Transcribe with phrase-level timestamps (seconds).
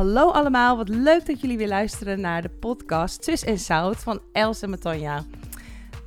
[0.00, 4.20] Hallo allemaal, wat leuk dat jullie weer luisteren naar de podcast Zus en Zout van
[4.32, 5.24] Els en Matanja.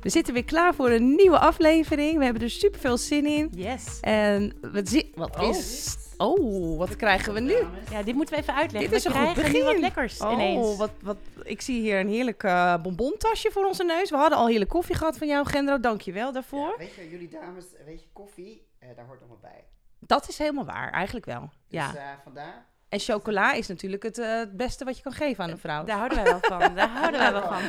[0.00, 2.18] We zitten weer klaar voor een nieuwe aflevering.
[2.18, 3.48] We hebben er super veel zin in.
[3.54, 4.00] Yes.
[4.00, 5.96] En wat, zi- wat Oh, is...
[6.16, 7.56] Oh, wat krijgen we nu?
[7.90, 8.90] Ja, dit moeten we even uitleggen.
[8.90, 9.72] Dit is we een goed krijgen nu begin.
[9.72, 10.76] wat lekkers Oh, ineens.
[10.76, 14.10] wat, wat, ik zie hier een heerlijk eh, bonbontasje voor onze neus.
[14.10, 15.80] We hadden al heerlijk koffie gehad van jou, Gendro.
[15.80, 16.68] Dank je wel daarvoor.
[16.68, 19.64] Ja, weet je, jullie dames, weet je, koffie, eh, daar hoort allemaal bij.
[19.98, 21.40] Dat is helemaal waar, eigenlijk wel.
[21.40, 21.94] Dus ja.
[21.94, 22.72] eh, vandaar.
[22.94, 25.84] En chocola is natuurlijk het, eh, het beste wat je kan geven aan een vrouw.
[25.84, 26.74] Daar houden wij wel van.
[26.74, 27.62] Daar houden wij wel van.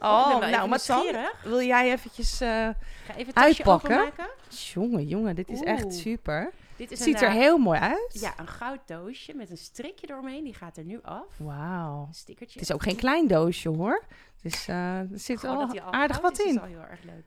[0.00, 1.04] Oh, wel nou, maar Sam,
[1.42, 2.40] wil jij eventjes...
[2.40, 3.96] eh, Ga even Uitpakken.
[3.96, 4.26] openmaken.
[4.48, 6.52] jongen, jongen, dit is echt super.
[6.76, 8.18] Dit is Ziet een, er eh, heel mooi uit.
[8.20, 10.44] Ja, een goud doosje met een strikje doorheen.
[10.44, 11.26] Die gaat er nu af.
[11.36, 12.04] Wauw.
[12.08, 12.58] Een stickertje.
[12.58, 14.04] Het is ook geen klein doosje hoor.
[14.42, 16.54] Dus eh, er zit al dat aardig wat is, in.
[16.54, 17.24] is al heel erg leuk.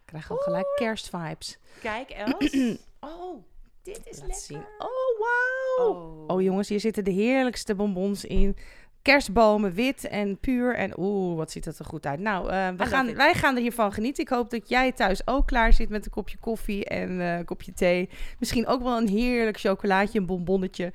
[0.00, 1.58] Ik krijg al gelijk kerstvibes.
[1.80, 2.50] Kijk, Els.
[3.00, 3.44] oh,
[3.82, 4.36] dit is Laat lekker.
[4.44, 4.64] zien.
[4.78, 5.88] Oh, wauw.
[5.90, 6.24] Oh.
[6.26, 8.56] Oh jongens, hier zitten de heerlijkste bonbons in.
[9.02, 10.74] Kerstbomen, wit en puur.
[10.74, 12.20] En oeh, wat ziet dat er goed uit.
[12.20, 13.16] Nou, eh, we gaan, it.
[13.16, 14.22] wij gaan er hiervan genieten.
[14.22, 17.44] Ik hoop dat jij thuis ook klaar zit met een kopje koffie en eh, een
[17.44, 18.08] kopje thee.
[18.38, 20.92] Misschien ook wel een heerlijk chocolaatje, een bonbonnetje.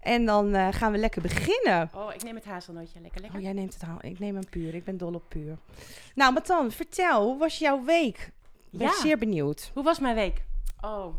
[0.00, 1.90] En dan eh, gaan we lekker beginnen.
[1.94, 3.00] Oh, ik neem het hazelnootje.
[3.00, 3.38] Lekker, lekker.
[3.38, 3.98] Oh, jij neemt het aan.
[4.00, 4.74] Ik neem een puur.
[4.74, 5.56] Ik ben dol op puur.
[6.14, 8.30] Nou, Matan, vertel, hoe was jouw week?
[8.70, 8.94] Ik ben Ja.
[9.00, 9.70] zeer benieuwd.
[9.74, 10.44] Hoe was mijn week?
[10.80, 11.14] Oh.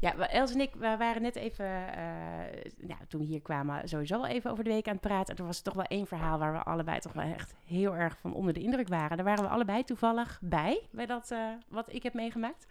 [0.00, 4.20] Ja, Els en ik we waren net even, eh, nou, toen we hier kwamen, sowieso
[4.20, 5.34] wel even over de week aan het praten.
[5.34, 8.18] En er was toch wel één verhaal waar we allebei toch wel echt heel erg
[8.18, 9.16] van onder de indruk waren.
[9.16, 12.66] Daar waren we allebei toevallig bij, bij dat eh, wat ik heb meegemaakt.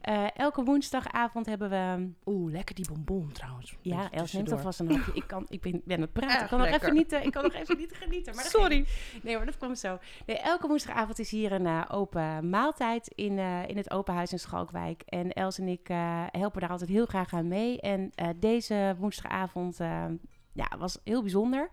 [0.00, 2.10] Eh, elke woensdagavond hebben we...
[2.24, 3.76] Oeh, lekker die bonbon trouwens.
[3.80, 5.12] Ja, Els neemt alvast een hapje.
[5.14, 6.42] Ik, kan, ik ben, ben aan het praten.
[6.42, 8.34] Ik kan, nog even niet, eh, ik kan nog even niet genieten.
[8.34, 8.86] Maar Sorry.
[9.22, 9.98] Nee, maar dat kwam zo.
[10.26, 14.38] Nee, elke woensdagavond is hier een eh, open maaltijd in, in het open huis in
[14.38, 15.02] Schalkwijk.
[15.02, 15.88] En Els en ik
[16.30, 17.80] helpen daar altijd heel graag aan mee.
[17.80, 20.04] En deze woensdagavond eh,
[20.52, 21.70] ja, was heel bijzonder.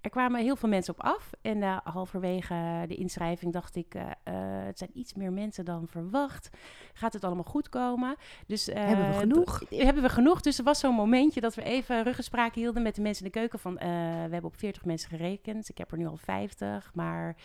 [0.00, 1.30] Er kwamen heel veel mensen op af.
[1.42, 5.86] En eh, halverwege de inschrijving dacht ik, eh, eh, het zijn iets meer mensen dan
[5.88, 6.48] verwacht.
[6.92, 8.16] Gaat het allemaal goed komen?
[8.46, 9.62] Dus, Hebben we genoeg?
[9.70, 10.40] Hebben we genoeg?
[10.40, 13.38] Dus er was zo'n momentje dat we even ruggespraak hielden met de mensen in de
[13.38, 13.58] keuken.
[13.58, 13.84] Van, we
[14.32, 15.68] hebben op 40 mensen gerekend.
[15.68, 17.36] Ik heb er nu al 50, maar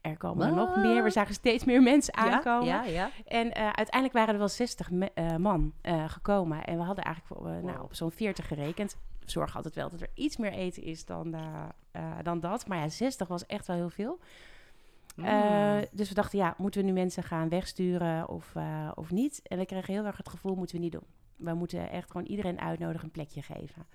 [0.00, 1.02] er komen er nog meer.
[1.02, 2.64] We zagen steeds meer mensen aankomen.
[2.66, 3.10] Ja, ja.
[3.26, 5.72] En uiteindelijk waren er wel 60 me- eh, man
[6.06, 6.64] gekomen.
[6.64, 8.96] En we hadden eigenlijk nou, op zo'n 40 gerekend.
[9.20, 12.66] We zorgen altijd wel dat er iets meer eten is dan, eh, eh, dan dat.
[12.66, 14.18] Maar ja, 60 was echt wel heel veel.
[15.16, 15.84] Eh, Mm.
[15.92, 19.40] dus we dachten, ja, moeten we nu mensen gaan wegsturen of, eh, of niet?
[19.42, 21.04] En we kregen heel erg het gevoel, moeten we niet doen.
[21.36, 23.86] We moeten echt gewoon iedereen uitnodigen, een plekje geven.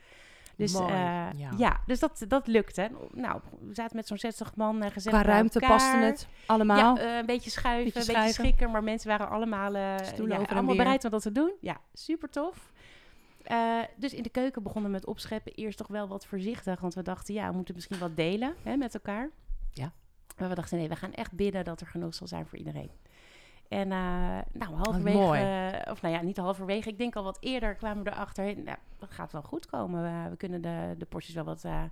[0.58, 1.50] Dus, Mooi, eh, ja.
[1.58, 1.80] ja.
[1.86, 2.90] dus dat, dat lukte.
[3.12, 6.96] Nou, we zaten met zo'n 60 man uh, gezellig Qua ruimte paste het allemaal.
[6.98, 8.72] Ja, eh, een beetje schuiven, Beetje een beetje schikken.
[8.72, 9.98] Maar mensen waren allemaal, eh,
[10.28, 11.54] ja, allemaal bereid om dat te doen.
[11.62, 12.72] Ja, super tof.
[13.46, 15.54] Eh, dus in de keuken begonnen we met opscheppen.
[15.54, 16.80] Eerst toch wel wat voorzichtig.
[16.80, 19.30] Want we dachten, ja, we moeten misschien wat delen hè, met elkaar.
[19.72, 19.92] Ja.
[20.38, 22.92] Maar we dachten, nee, we gaan echt bidden dat er genoeg zal zijn voor iedereen.
[23.68, 25.42] En eh, nou, halverwege, mooi.
[25.42, 28.44] eh, of nou ja, niet halverwege, ik denk al wat eerder kwamen we erachter.
[28.46, 30.04] Nou, dat gaat wel goed komen.
[30.04, 31.84] We, we kunnen de, de porties wel wat, eh,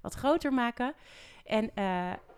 [0.00, 0.94] wat groter maken.
[1.44, 1.70] En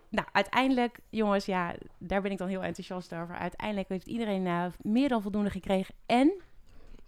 [0.09, 3.35] nou, uiteindelijk, jongens, ja, daar ben ik dan heel enthousiast over.
[3.35, 5.95] Uiteindelijk heeft iedereen meer dan voldoende gekregen.
[6.05, 6.33] En,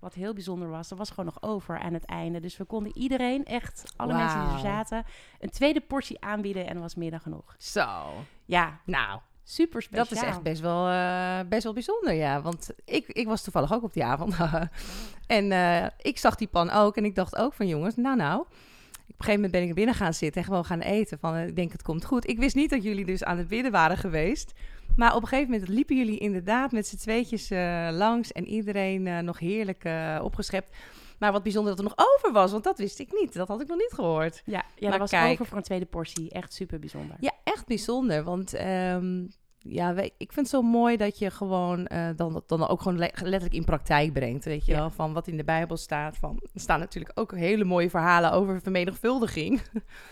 [0.05, 2.39] wat heel bijzonder was, er was gewoon nog over aan het einde.
[2.39, 5.03] Dus we konden iedereen, echt alle mensen die er zaten,
[5.39, 6.67] een tweede portie aanbieden.
[6.67, 7.55] En dat was meer dan genoeg.
[7.57, 8.13] Zo.
[8.45, 10.07] Ja, Nou, super speciaal.
[10.07, 12.41] dat is echt best wel, eh, best wel bijzonder, ja.
[12.41, 14.35] Want ik, ik was toevallig ook op die avond.
[15.27, 18.39] en eh, ik zag die pan ook en ik dacht ook van jongens, nou nou.
[18.39, 21.19] Op een gegeven moment ben ik binnen gaan zitten en gewoon gaan eten.
[21.19, 22.29] Van, eh, ik denk, het komt goed.
[22.29, 24.53] Ik wist niet dat jullie dus aan het bidden waren geweest.
[24.95, 28.31] Maar op een gegeven moment liepen jullie inderdaad met z'n tweetjes eh, langs.
[28.31, 30.75] En iedereen eh, nog heerlijk eh, opgeschept.
[31.19, 33.34] Maar wat bijzonder dat er nog over was, want dat wist ik niet.
[33.34, 34.41] Dat had ik nog niet gehoord.
[34.45, 35.31] Ja, ja Maar was kijk.
[35.31, 36.29] over voor een tweede portie.
[36.31, 37.16] Echt super bijzonder.
[37.19, 38.23] Ja, echt bijzonder.
[38.23, 39.25] Want ehm,
[39.59, 43.53] ja, ik vind het zo mooi dat je gewoon dan, dan ook gewoon le- letterlijk
[43.53, 44.45] in praktijk brengt.
[44.45, 44.78] Weet je Ja.
[44.78, 46.17] wel, van wat in de Bijbel staat.
[46.17, 49.61] Van, er staan natuurlijk ook hele mooie verhalen over vermenigvuldiging.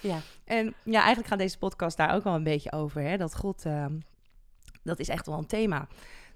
[0.02, 0.18] Ja.
[0.46, 3.02] En ja, eigenlijk gaat deze podcast daar ook wel een beetje over.
[3.02, 3.18] Hè?
[3.18, 3.94] Dat God, ehm,
[4.84, 5.88] dat is echt wel een thema.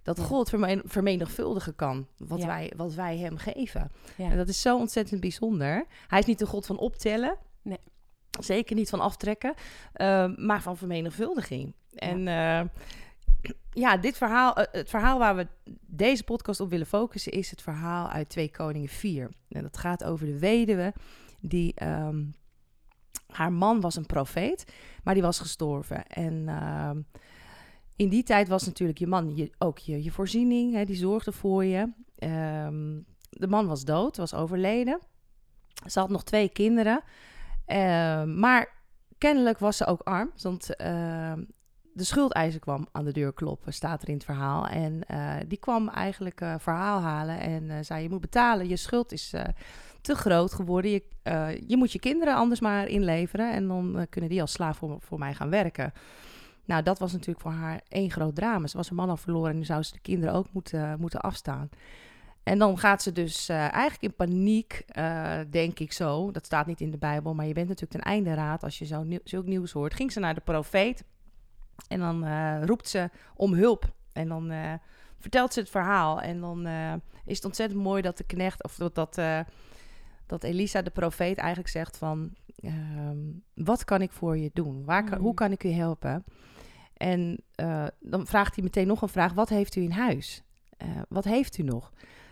[0.04, 0.20] Dat.
[0.20, 2.46] God vermen- vermenigvuldigen kan, wat, Ja.
[2.48, 3.92] wij, wat wij hem geven.
[4.18, 4.30] Ja.
[4.30, 5.86] En dat is zo ontzettend bijzonder.
[6.08, 7.38] Hij is niet de God van optellen.
[7.62, 7.78] Nee.
[8.40, 9.54] Zeker niet van aftrekken,
[9.94, 11.74] eh, maar van vermenigvuldiging.
[11.96, 12.62] En eh,
[13.72, 15.48] ja, dit verhaal, eh, het verhaal waar we
[15.86, 19.30] deze podcast op willen focussen, is het verhaal uit 2 Koningen 4.
[19.50, 20.94] En dat gaat over de weduwe
[21.40, 21.72] die.
[21.76, 22.24] ehm,
[23.28, 24.66] haar man was een profeet,
[25.04, 26.08] maar die was gestorven.
[26.08, 27.02] En ehm,
[27.98, 31.32] in die tijd was natuurlijk je man je, ook je, je voorziening, hè, die zorgde
[31.32, 31.92] voor je.
[32.16, 33.00] Ehm,
[33.30, 35.00] de man was dood, was overleden.
[35.86, 37.04] Ze had nog twee kinderen.
[37.66, 38.74] Eh, maar
[39.18, 41.34] kennelijk was ze ook arm, want eh,
[41.98, 44.68] de schuldeiser kwam aan de deur kloppen, staat er in het verhaal.
[44.68, 48.76] En eh, die kwam eigenlijk eh, verhaal halen en eh, zei: Je moet betalen, je
[48.76, 49.34] schuld is
[50.02, 50.92] te groot geworden.
[50.92, 51.04] Je,
[51.68, 55.34] je moet je kinderen anders maar inleveren en dan kunnen die als slaaf voor mij
[55.34, 55.94] gaan werken.
[56.68, 58.68] Nou, dat was natuurlijk voor haar één groot drama.
[58.68, 61.20] Ze was haar man al verloren en nu zou ze de kinderen ook moeten, moeten
[61.20, 61.70] afstaan.
[62.44, 66.32] En dan gaat ze dus eh, eigenlijk in paniek, eh, denk ik zo.
[66.32, 68.86] Dat staat niet in de Bijbel, maar je bent natuurlijk ten einde raad als je
[68.86, 69.94] zo nieuw, zulk nieuws hoort.
[69.94, 71.04] Ging ze naar de profeet
[71.88, 73.96] en dan eh, roept ze om hulp.
[74.14, 74.74] En dan eh,
[75.20, 76.22] vertelt ze het verhaal.
[76.22, 76.94] En dan eh,
[77.26, 79.40] is het ontzettend mooi dat de knecht, of dat, dat, eh,
[80.26, 82.34] dat Elisa, de profeet, eigenlijk zegt van...
[82.56, 83.18] ehm,
[83.54, 84.86] wat kan ik voor je doen?
[84.86, 85.24] Waar kan, Mm.
[85.24, 86.24] Hoe kan ik u helpen?
[86.98, 89.34] En eh, dan vraagt hij meteen nog een vraag.
[89.34, 90.44] Wat heeft u in huis?
[90.78, 91.92] Eh, wat heeft u nog?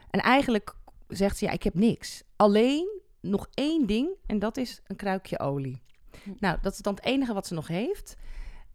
[0.09, 0.75] En eigenlijk
[1.07, 2.23] zegt ze, ja, ik heb niks.
[2.35, 5.81] Alleen nog één ding en dat is een kruikje olie.
[6.23, 6.31] Hm.
[6.39, 8.15] Nou, dat is dan het enige wat ze nog heeft.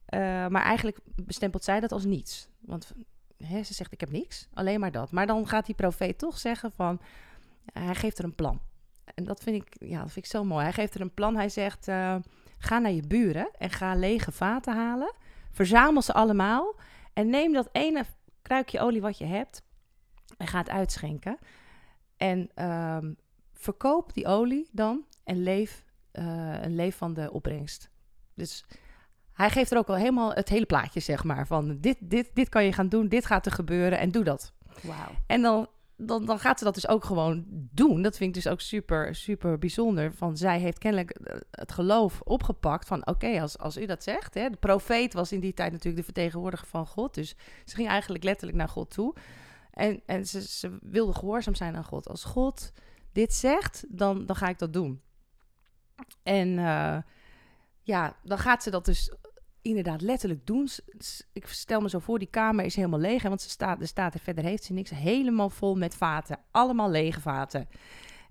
[0.05, 2.49] Eh, maar eigenlijk bestempelt zij dat als niets.
[2.61, 2.93] Want
[3.37, 4.49] hè, ze zegt, ik heb niks.
[4.55, 5.11] Alleen maar dat.
[5.11, 7.01] Maar dan gaat die profeet toch zeggen van...
[7.73, 8.61] hij geeft er een plan.
[9.15, 10.63] En dat vind ik, ja, dat vind ik zo mooi.
[10.63, 11.37] Hij geeft er een plan.
[11.37, 11.85] Hij zegt,
[12.59, 15.13] ga naar je buren en ga lege vaten halen.
[15.51, 16.75] Verzamel ze allemaal.
[17.13, 18.05] En neem dat ene
[18.43, 19.63] kruikje olie wat je hebt...
[20.37, 21.39] en ga het uitschenken.
[22.17, 23.13] En ehm,
[23.53, 27.91] verkoop die olie dan en leef, en leef van de opbrengst.
[28.35, 28.65] Dus
[29.33, 31.47] hij geeft er ook al helemaal het hele plaatje, zeg maar.
[31.47, 34.53] Van dit, dit, dit kan je gaan doen, dit gaat er gebeuren en doe dat.
[34.83, 35.11] Wauw.
[35.27, 35.69] En dan,
[36.01, 38.03] dan, dan gaat ze dat dus ook gewoon doen.
[38.03, 40.13] Dat vind ik dus ook super, super bijzonder.
[40.15, 43.07] Van zij heeft kennelijk eh, het geloof opgepakt van...
[43.07, 44.35] oké, als, als u dat zegt...
[44.35, 47.15] Hè, de profeet was in die tijd natuurlijk de vertegenwoordiger van God.
[47.15, 49.15] Dus ze ging eigenlijk letterlijk naar God toe.
[49.71, 52.09] En, en ze, ze wilde gehoorzaam zijn aan God.
[52.09, 52.73] Als God
[53.13, 55.01] dit zegt, dan, dan ga ik dat doen.
[56.23, 56.97] En eh,
[57.83, 59.13] ja, dan gaat ze dat dus
[59.63, 60.69] inderdaad letterlijk doen.
[61.33, 63.23] Ik stel me zo voor, die kamer is helemaal leeg.
[63.23, 64.91] Hè, want ze staat, er staat er verder heeft ze niks.
[64.91, 66.39] Helemaal vol met vaten.
[66.51, 67.69] Allemaal lege vaten.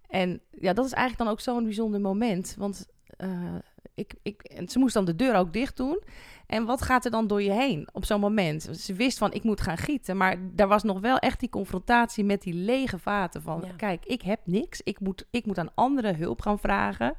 [0.07, 2.55] En ja, dat is eigenlijk dan ook zo'n bijzonder moment.
[2.57, 2.87] Want
[3.17, 3.55] eh,
[3.93, 6.01] ik, ik, en ze moest dan de deur ook dicht doen.
[6.47, 8.69] En wat gaat er dan door je heen op zo'n moment?
[8.77, 10.17] Ze wist van, ik moet gaan gieten.
[10.17, 13.41] Maar daar was nog wel echt die confrontatie met die lege vaten.
[13.41, 13.73] Van, Ja.
[13.77, 14.81] kijk, ik heb niks.
[14.83, 17.15] Ik moet, ik moet aan anderen hulp gaan vragen.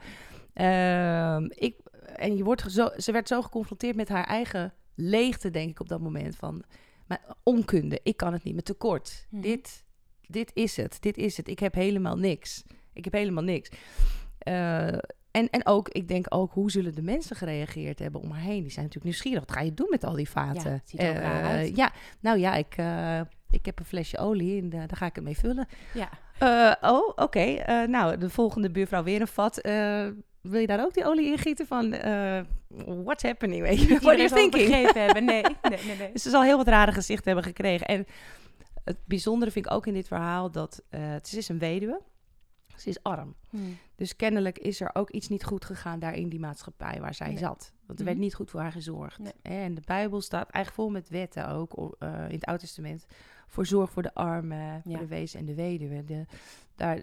[0.53, 1.75] Ehm, ik,
[2.17, 5.89] en je wordt zo, ze werd zo geconfronteerd met haar eigen leegte, denk ik, op
[5.89, 6.37] dat moment.
[6.37, 6.63] Van,
[7.07, 9.27] maar onkunde, ik kan het niet, met tekort.
[9.31, 9.43] Mhm.
[9.43, 9.85] Dit,
[10.27, 11.49] dit is het, dit is het.
[11.49, 12.65] Ik heb helemaal niks.
[12.93, 13.71] Ik heb helemaal niks.
[14.39, 14.93] Eh,
[15.31, 18.63] en, en ook, ik denk ook, hoe zullen de mensen gereageerd hebben om haar heen?
[18.63, 19.41] Die zijn natuurlijk nieuwsgierig.
[19.41, 20.71] Wat ga je doen met al die vaten?
[20.71, 21.77] Ja, ziet er Eh, raar uit.
[21.77, 23.21] Ja, nou ja, ik, eh,
[23.51, 25.69] ik heb een flesje olie en daar ga ik het mee vullen.
[25.95, 26.09] Ja.
[26.81, 27.63] Oh, oké.
[27.87, 29.61] Nou, de volgende buurvrouw weer een vat.
[30.41, 31.67] Wil je daar ook die olie in gieten?
[31.67, 32.41] Van, eh,
[32.87, 33.63] what's happening?
[33.63, 33.87] Weet je?
[33.87, 34.69] What are you thinking?
[34.69, 35.25] begrepen hebben.
[35.25, 35.97] Nee, nee, nee.
[35.97, 36.13] nee.
[36.13, 37.87] Dus ze zal heel wat rare gezichten hebben gekregen.
[37.87, 38.07] En
[38.85, 42.01] het bijzondere vind ik ook in dit verhaal dat eh, ze is een weduwe.
[42.77, 43.35] Ze is arm.
[43.51, 43.77] Hmm.
[43.97, 47.29] Dus kennelijk is er ook iets niet goed gegaan daar in die maatschappij waar zij
[47.29, 47.39] Nee.
[47.39, 47.73] zat.
[47.87, 49.19] Want er werd niet goed voor haar gezorgd.
[49.19, 49.33] Nee.
[49.43, 53.07] En de Bijbel staat eigenlijk vol met wetten ook eh, in het Oude Testament.
[53.47, 54.99] Voor zorg voor de armen, voor Ja.
[54.99, 56.05] de wezen en de weduwe.
[56.05, 56.25] De,
[56.75, 57.01] daar,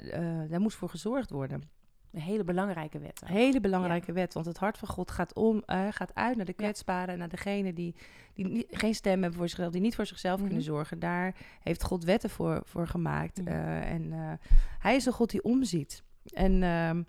[0.50, 1.70] daar moest voor gezorgd worden.
[2.18, 3.22] Een hele belangrijke wet.
[3.22, 6.46] Een hele belangrijke wet, want het hart van God gaat, om, eh, gaat uit naar
[6.46, 7.96] de kwetsbaren en naar degenen die,
[8.34, 10.46] die niet- geen stem hebben voor zichzelf, die niet voor zichzelf Mhm.
[10.48, 11.00] kunnen zorgen.
[11.00, 13.38] Daar heeft God wetten voor, voor gemaakt.
[13.38, 13.48] Mhm.
[13.48, 14.32] Eh, en eh,
[14.80, 16.04] hij is een God die omziet.
[16.34, 17.04] En ehm,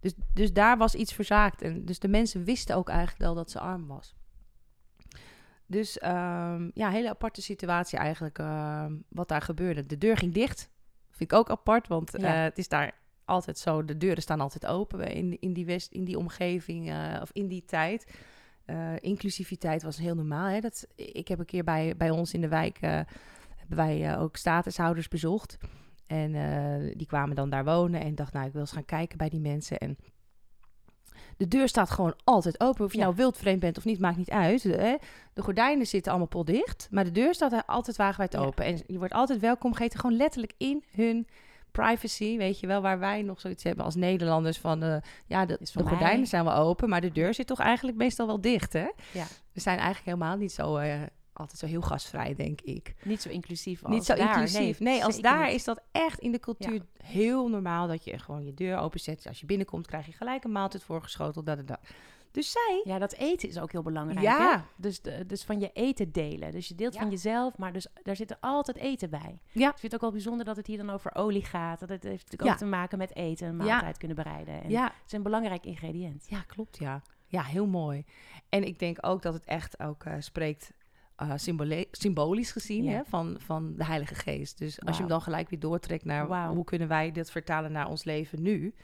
[0.00, 1.62] dus, dus daar was iets verzaakt.
[1.62, 4.14] En dus de mensen wisten ook eigenlijk wel dat ze arm was.
[5.66, 9.86] Dus ehm, ja, hele aparte situatie eigenlijk ehm, wat daar gebeurde.
[9.86, 10.70] De deur ging dicht.
[11.10, 12.32] Vind ik ook apart, want Ja.
[12.32, 12.94] het is daar
[13.26, 13.84] altijd zo.
[13.84, 17.48] De deuren staan altijd open in, in, die, west, in die omgeving eh, of in
[17.48, 18.06] die tijd.
[18.64, 20.48] Eh, inclusiviteit was heel normaal.
[20.48, 20.60] Hè?
[20.60, 22.78] Dat, ik heb een keer bij, bij ons in de wijk...
[22.80, 23.00] eh,
[23.56, 25.56] hebben wij ook statushouders bezocht.
[26.06, 26.32] En
[26.96, 29.40] die kwamen dan daar wonen en dacht, nou, ik wil eens gaan kijken bij die
[29.40, 29.78] mensen.
[29.78, 29.96] En
[31.36, 32.84] de deur staat gewoon altijd open.
[32.84, 33.04] Of je Ja.
[33.04, 34.62] nou wildvreemd bent of niet, maakt niet uit.
[34.62, 34.96] De, hè.
[35.32, 38.38] de gordijnen zitten allemaal potdicht, maar de deur staat altijd wagenwijd Ja.
[38.38, 38.64] open.
[38.64, 41.26] En je wordt altijd welkom geheten, gewoon letterlijk in hun
[41.70, 44.96] privacy, weet je wel, waar wij nog zoiets hebben als Nederlanders van, eh,
[45.26, 45.92] ja, de, Is de mij.
[45.92, 48.88] gordijnen zijn wel open, maar de deur zit toch eigenlijk meestal wel dicht, hè?
[49.12, 49.24] Ja.
[49.52, 51.00] We zijn eigenlijk helemaal niet zo, eh,
[51.32, 52.94] altijd zo heel gastvrij, denk ik.
[53.04, 54.28] Niet zo inclusief als Niet zo daar.
[54.28, 54.80] inclusief.
[54.80, 55.54] Nee, als daar niet.
[55.54, 59.26] is dat echt in de cultuur heel normaal dat je gewoon je deur openzet.
[59.28, 61.46] Als je binnenkomt, krijg je gelijk een maaltijd voorgeschoteld.
[61.46, 61.78] Da, da, da.
[62.36, 64.20] Dus zij, Ja, dat eten is ook heel belangrijk.
[64.20, 64.56] Ja.
[64.56, 64.62] Hè?
[64.76, 66.50] Dus, de, dus van je eten delen.
[66.50, 67.00] Dus je deelt Ja.
[67.00, 69.38] van jezelf, maar dus, daar zit er altijd eten bij.
[69.52, 69.66] Ja.
[69.70, 71.80] Ik vind het ook wel bijzonder dat het hier dan over olie gaat.
[71.80, 72.50] Dat het heeft natuurlijk Ja.
[72.52, 74.62] ook te maken met eten, een maaltijd kunnen bereiden.
[74.62, 76.26] En ja, Het is een belangrijk ingrediënt.
[76.28, 77.02] ja, klopt, ja.
[77.26, 78.04] Ja, heel mooi.
[78.48, 80.72] En ik denk ook dat het echt ook eh, spreekt
[81.16, 84.58] eh, symbole- symbolisch gezien hè, van, van de Heilige Geest.
[84.58, 86.54] Dus als je hem dan gelijk weer doortrekt naar Wauw.
[86.54, 88.74] hoe kunnen wij dit vertalen naar ons leven nu,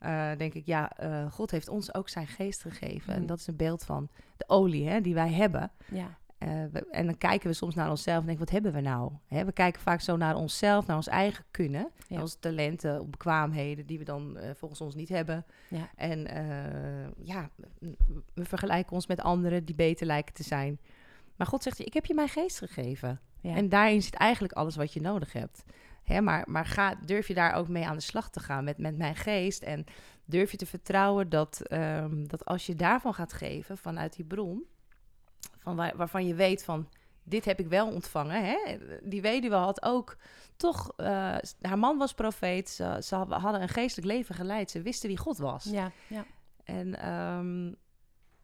[0.00, 3.12] eh, denk ik, ja, eh, God heeft ons ook zijn geest gegeven.
[3.12, 3.28] En Mhm.
[3.28, 5.70] dat is een beeld van de olie hè, die wij hebben.
[5.90, 8.80] Ja, Eh, we- en dan kijken we soms naar onszelf en denken, wat hebben we
[8.80, 9.12] nou?
[9.26, 11.80] Hè, we kijken vaak zo naar onszelf, naar ons eigen kunnen.
[11.80, 12.04] Ja.
[12.08, 15.44] naar Onze talenten, bekwaamheden die we dan volgens ons niet hebben.
[15.68, 15.90] ja.
[15.96, 16.20] En
[17.22, 17.50] ja,
[18.34, 20.78] we vergelijken ons met anderen die beter lijken te zijn.
[21.36, 23.20] Maar God zegt, ik heb je mijn geest gegeven.
[23.40, 23.54] ja.
[23.54, 25.64] En daarin zit eigenlijk alles wat je nodig hebt.
[26.04, 28.78] Hè, maar maar ga, durf je daar ook mee aan de slag te gaan met,
[28.78, 29.62] met mijn geest?
[29.62, 29.84] En
[30.24, 34.64] durf je te vertrouwen dat, ehm, dat als je daarvan gaat geven, vanuit die bron,
[35.58, 36.88] van waar, waarvan je weet van,
[37.22, 38.44] dit heb ik wel ontvangen.
[38.44, 38.56] Hè?
[39.02, 40.16] Die weduwe had ook
[40.56, 41.06] toch, eh,
[41.60, 45.38] haar man was profeet, ze, ze hadden een geestelijk leven geleid, ze wisten wie God
[45.38, 45.64] was.
[45.64, 46.24] ja, ja.
[46.64, 47.72] En ehm,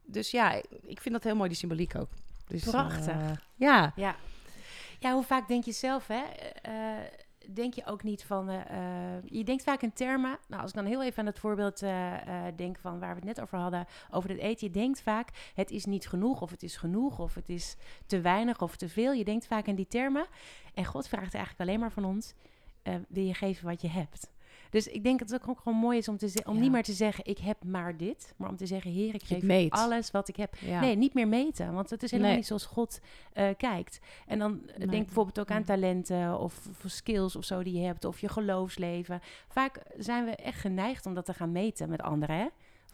[0.05, 2.09] dus ja, ik- ik vind dat heel mooi, die symboliek ook.
[2.47, 3.07] Dus, Prachtig.
[3.07, 4.17] eh, ja, Ja.
[4.99, 6.23] ja, hoe vaak denk je zelf, hè?
[6.63, 6.73] eh,
[7.55, 8.49] denk je ook niet van...
[8.49, 10.39] eh, eh, je denkt vaak in termen...
[10.49, 12.13] Nou, als ik dan heel even aan het voorbeeld eh,
[12.57, 13.87] denk van waar we het net over hadden...
[14.11, 14.67] over het eten.
[14.67, 17.19] Je denkt vaak, het is niet genoeg of het is genoeg...
[17.19, 17.77] of het is
[18.07, 19.13] te weinig of te veel.
[19.13, 20.27] Je denkt vaak in die termen.
[20.75, 22.35] En God vraagt eigenlijk alleen maar van ons...
[23.09, 24.31] wil je geven wat je hebt?
[24.71, 26.61] Dus ik denk dat het ook gewoon mooi is om, te om Ja.
[26.61, 27.25] niet meer te zeggen...
[27.27, 28.91] ik heb maar dit, maar om te zeggen...
[28.91, 29.71] Heer, ik geef meet.
[29.73, 30.55] alles wat ik heb.
[30.61, 30.81] ja.
[30.81, 31.73] Nee, niet meer meten.
[31.73, 32.39] Want het is helemaal Nee.
[32.41, 33.01] niet zoals God
[33.33, 33.99] eh, kijkt.
[34.27, 34.87] En dan eh, Nee.
[34.87, 38.05] denk bijvoorbeeld ook aan talenten of, of skills of zo die je hebt.
[38.05, 39.21] Of je geloofsleven.
[39.49, 42.37] Vaak zijn we echt geneigd om dat te gaan meten met anderen.
[42.37, 42.47] Hè?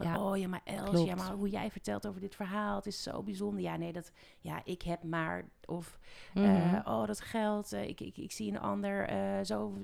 [0.03, 1.07] Van, Ja, oh ja, maar Els, klopt.
[1.09, 3.61] ja, maar hoe jij vertelt over dit verhaal, het is zo bijzonder.
[3.63, 5.45] Ja, nee, dat, ja, ik heb maar.
[5.67, 5.99] Of,
[6.35, 6.45] Mhm.
[6.47, 9.79] eh, oh, dat geld, eh, ik, ik, ik zie een ander eh, zo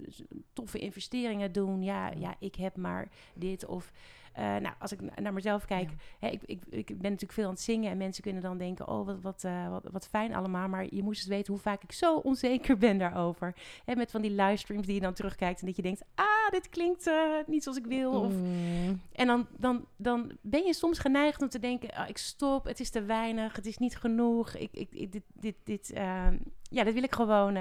[0.53, 1.83] toffe investeringen doen.
[1.83, 3.67] Ja, ja, ik heb maar dit.
[3.67, 3.93] Of,
[4.39, 5.97] eh, nou, als ik na- naar mezelf kijk, Ja.
[6.19, 8.89] Hè, ik, ik, ik ben natuurlijk veel aan het zingen en mensen kunnen dan denken,
[8.89, 10.69] oh, wat, wat, eh, wat, wat fijn allemaal.
[10.69, 13.55] Maar je moest eens weten hoe vaak ik zo onzeker ben daarover.
[13.85, 16.69] Hè, met van die livestreams die je dan terugkijkt en dat je denkt, ah, dit
[16.69, 17.15] klinkt eh,
[17.47, 18.13] niet zoals ik wil.
[18.13, 19.01] Of, Mm.
[19.13, 22.81] en dan, dan, dan ben je soms geneigd om te denken, ah, ik stop, het
[22.81, 24.55] is te weinig, het is niet genoeg.
[24.55, 26.37] Ik, ik, ik- dit, dit, dit, ehm,
[26.71, 27.59] ja, dit wil ik gewoon,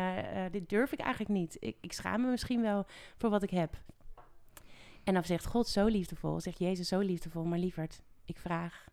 [0.52, 1.58] dit durf ik eigenlijk niet.
[1.60, 2.86] Ik, ik schaam me misschien wel
[3.18, 3.74] voor wat ik heb.
[5.08, 8.86] En dan zegt God zo liefdevol, zegt Jezus zo liefdevol, maar lieverd, ik vraag,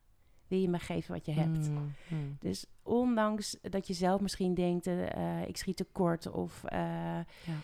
[0.47, 1.69] wil je me geven wat je hebt?
[1.71, 2.37] Mm, mm.
[2.41, 7.21] Dus ondanks dat je zelf misschien denkt, eh, eh, ik schiet tekort of eh,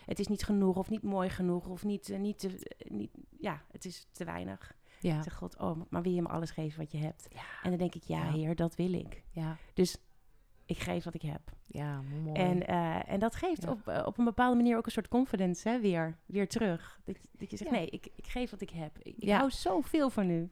[0.07, 3.85] het is niet genoeg of niet mooi genoeg of niet, niet, te, niet, ja, het
[3.85, 4.73] is te weinig.
[5.00, 7.26] Ja, Zegt God, oh, maar wil je me alles geven wat je hebt?
[7.30, 7.42] Ja.
[7.62, 8.33] En dan denk ik, ja, Ja.
[8.33, 9.23] heer, dat wil ik.
[9.30, 9.97] ja, Dus
[10.70, 11.40] ik geef wat ik heb.
[11.66, 12.36] ja, mooi.
[12.36, 13.70] En, eh, en dat geeft Ja.
[13.70, 17.00] op, eh, op een bepaalde manier ook een soort confidence, hè, weer, weer terug.
[17.04, 17.76] Dat, dat je zegt, Ja.
[17.76, 18.98] nee, ik, ik geef wat ik heb.
[18.98, 19.36] Ik, ik Ja.
[19.38, 20.48] hou zoveel van u.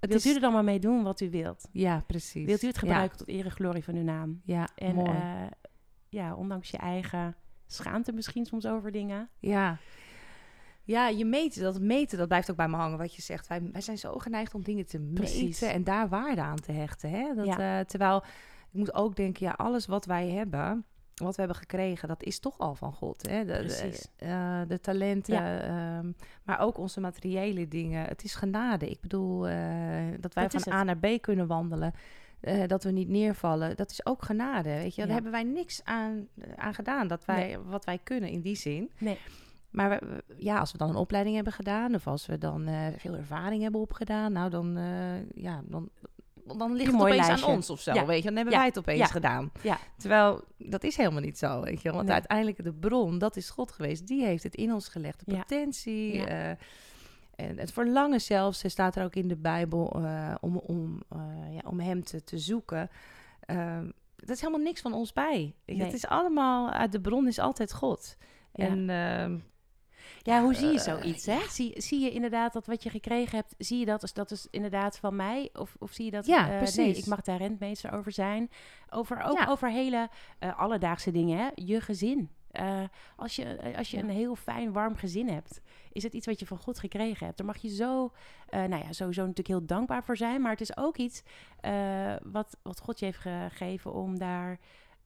[0.00, 1.68] het Wilt is, u er dan maar mee doen wat u wilt?
[1.72, 2.46] ja, precies.
[2.46, 4.40] Wilt u het gebruiken tot eer en glorie van uw naam?
[4.44, 5.10] Ja, En mooi.
[5.10, 5.46] eh,
[6.08, 9.28] ja, ondanks je eigen schaamte misschien soms over dingen.
[9.38, 9.78] Ja.
[10.84, 13.46] Ja, je meten, dat meten, dat blijft ook bij me hangen wat je zegt.
[13.46, 15.42] Wij, wij zijn zo geneigd om dingen te Precies.
[15.60, 17.10] meten en daar waarde aan te hechten.
[17.10, 17.34] Hè?
[17.34, 17.84] Dat, Ja.
[17.84, 18.22] terwijl,
[18.72, 20.84] ik moet ook denken, ja, alles wat wij hebben,
[21.14, 23.26] wat we hebben gekregen, dat is toch al van God.
[23.28, 23.44] Hè?
[23.44, 26.12] De, de, eh, de talenten, ehm,
[26.44, 28.04] maar ook onze materiële dingen.
[28.04, 28.90] Het is genade.
[28.90, 29.56] Ik bedoel, eh,
[30.20, 30.72] dat wij Dat van.
[30.72, 31.92] A naar B kunnen wandelen.
[32.40, 34.68] eh, dat we niet neervallen, dat is ook genade.
[34.68, 35.06] Weet je, Ja.
[35.06, 37.08] daar hebben wij niks aan, aan gedaan.
[37.08, 38.90] Dat wij, wat wij kunnen in die zin.
[38.98, 39.18] Nee.
[39.70, 43.14] Maar we- ja, als we dan een opleiding hebben gedaan, of als we dan veel
[43.16, 44.78] ervaring hebben opgedaan, nou dan,
[45.34, 45.88] ja, dan,
[46.58, 47.46] dan ligt het opeens lijstje.
[47.46, 48.06] aan ons of zo, Ja.
[48.06, 48.24] weet je.
[48.24, 48.58] Dan hebben Ja.
[48.58, 49.06] wij het opeens Ja.
[49.06, 49.50] gedaan.
[49.62, 49.78] Ja.
[49.96, 51.90] Terwijl dat is helemaal niet zo, weet je.
[51.92, 52.12] Want Nee.
[52.12, 54.06] uiteindelijk de bron, dat is God geweest.
[54.06, 56.24] Die heeft het in ons gelegd, de potentie.
[56.26, 56.48] Eh,
[57.36, 61.18] en het verlangen zelfs, er staat er ook in de Bijbel, eh, om, om, eh,
[61.54, 62.90] ja, om hem te, te zoeken.
[63.40, 65.54] Ehm, dat is helemaal niks van ons bij.
[65.66, 65.82] Nee.
[65.82, 68.16] Het is allemaal, uit de bron is altijd God.
[68.52, 69.38] En ehm,
[70.22, 71.26] Ja, hoe zie je Eh, zoiets?
[71.26, 71.38] Hè?
[71.48, 74.46] Zie, zie je inderdaad dat wat je gekregen hebt, zie je dat als dat is
[74.50, 75.50] inderdaad van mij?
[75.52, 76.98] Of, of zie je dat, Ja, eh, nee, precies.
[76.98, 78.50] ik mag daar rentmeester over zijn.
[78.90, 79.46] Over, ook Ja.
[79.48, 81.48] over hele eh, alledaagse dingen, hè?
[81.54, 82.30] je gezin.
[83.16, 85.60] Als je, als je een heel fijn, warm gezin hebt,
[85.92, 87.38] is het iets wat je van God gekregen hebt.
[87.38, 88.12] Daar mag je zo,
[88.50, 90.40] nou ja, sowieso natuurlijk heel dankbaar voor zijn.
[90.40, 91.22] Maar het is ook iets
[92.22, 94.58] wat, wat God je heeft gegeven om daar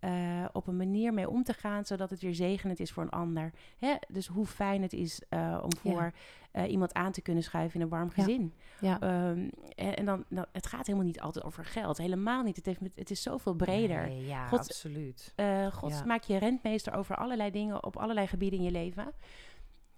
[0.05, 3.11] eh, op een manier mee om te gaan, zodat het weer zegenend is voor een
[3.11, 3.53] ander.
[3.79, 3.95] Hè?
[4.09, 5.91] Dus hoe fijn het is eh, om Ja.
[5.93, 6.13] voor
[6.53, 8.53] eh, iemand aan te kunnen schuiven in een warm gezin.
[8.81, 9.01] Ja.
[9.01, 11.99] Ehm, en en dan, nou, het gaat helemaal niet altijd over geld.
[11.99, 12.57] Helemaal niet.
[12.57, 14.07] Het, heeft met, het is zoveel breder.
[14.07, 15.35] Nee, ja, God- absoluut.
[15.73, 19.13] God maakt je rentmeester over allerlei dingen op allerlei gebieden in je leven.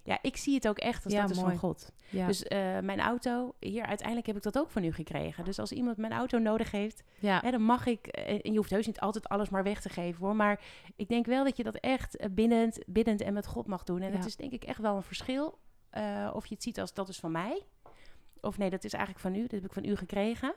[0.07, 1.49] Ja, ik zie het ook echt als Ja, dat is mooi.
[1.49, 1.91] van God.
[2.09, 2.27] Ja.
[2.27, 5.45] Dus eh, mijn auto, hier uiteindelijk heb ik dat ook van u gekregen.
[5.45, 7.39] Dus als iemand mijn auto nodig heeft, ja.
[7.43, 8.07] hè, dan mag ik.
[8.07, 10.35] eh, En je hoeft heus niet altijd alles maar weg te geven hoor.
[10.35, 10.59] Maar
[10.95, 14.01] ik denk wel dat je dat echt eh, binnend, biddend en met God mag doen.
[14.01, 15.59] En het is denk ik echt wel een verschil.
[16.33, 17.61] of je het ziet als dat is van mij.
[18.41, 19.41] Of nee, dat is eigenlijk van u.
[19.41, 20.53] Dat heb ik van u gekregen.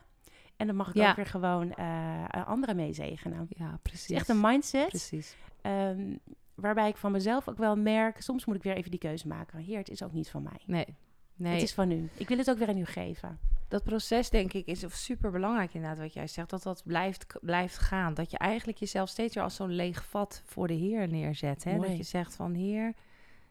[0.56, 3.46] En dan mag ik ook weer gewoon eh, anderen mee zegenen.
[3.48, 4.02] ja, precies.
[4.02, 4.88] Het is echt een mindset.
[4.88, 5.36] Precies.
[5.62, 6.16] Ehm,
[6.60, 9.58] waarbij ik van mezelf ook wel merk, soms moet ik weer even die keuze maken.
[9.58, 10.60] Heer, het is ook niet van mij.
[10.66, 10.96] Nee.
[11.34, 12.08] Nee, Het is van u.
[12.14, 13.38] Ik wil het ook weer aan u geven.
[13.68, 16.50] dat proces denk ik is super belangrijk inderdaad wat jij zegt.
[16.50, 18.14] Dat dat blijft, blijft gaan.
[18.14, 21.64] Dat je eigenlijk jezelf steeds weer als zo'n leeg vat voor de Heer neerzet.
[21.64, 21.76] Hè?
[21.76, 21.88] Mooi.
[21.88, 22.94] Dat je zegt van Heer,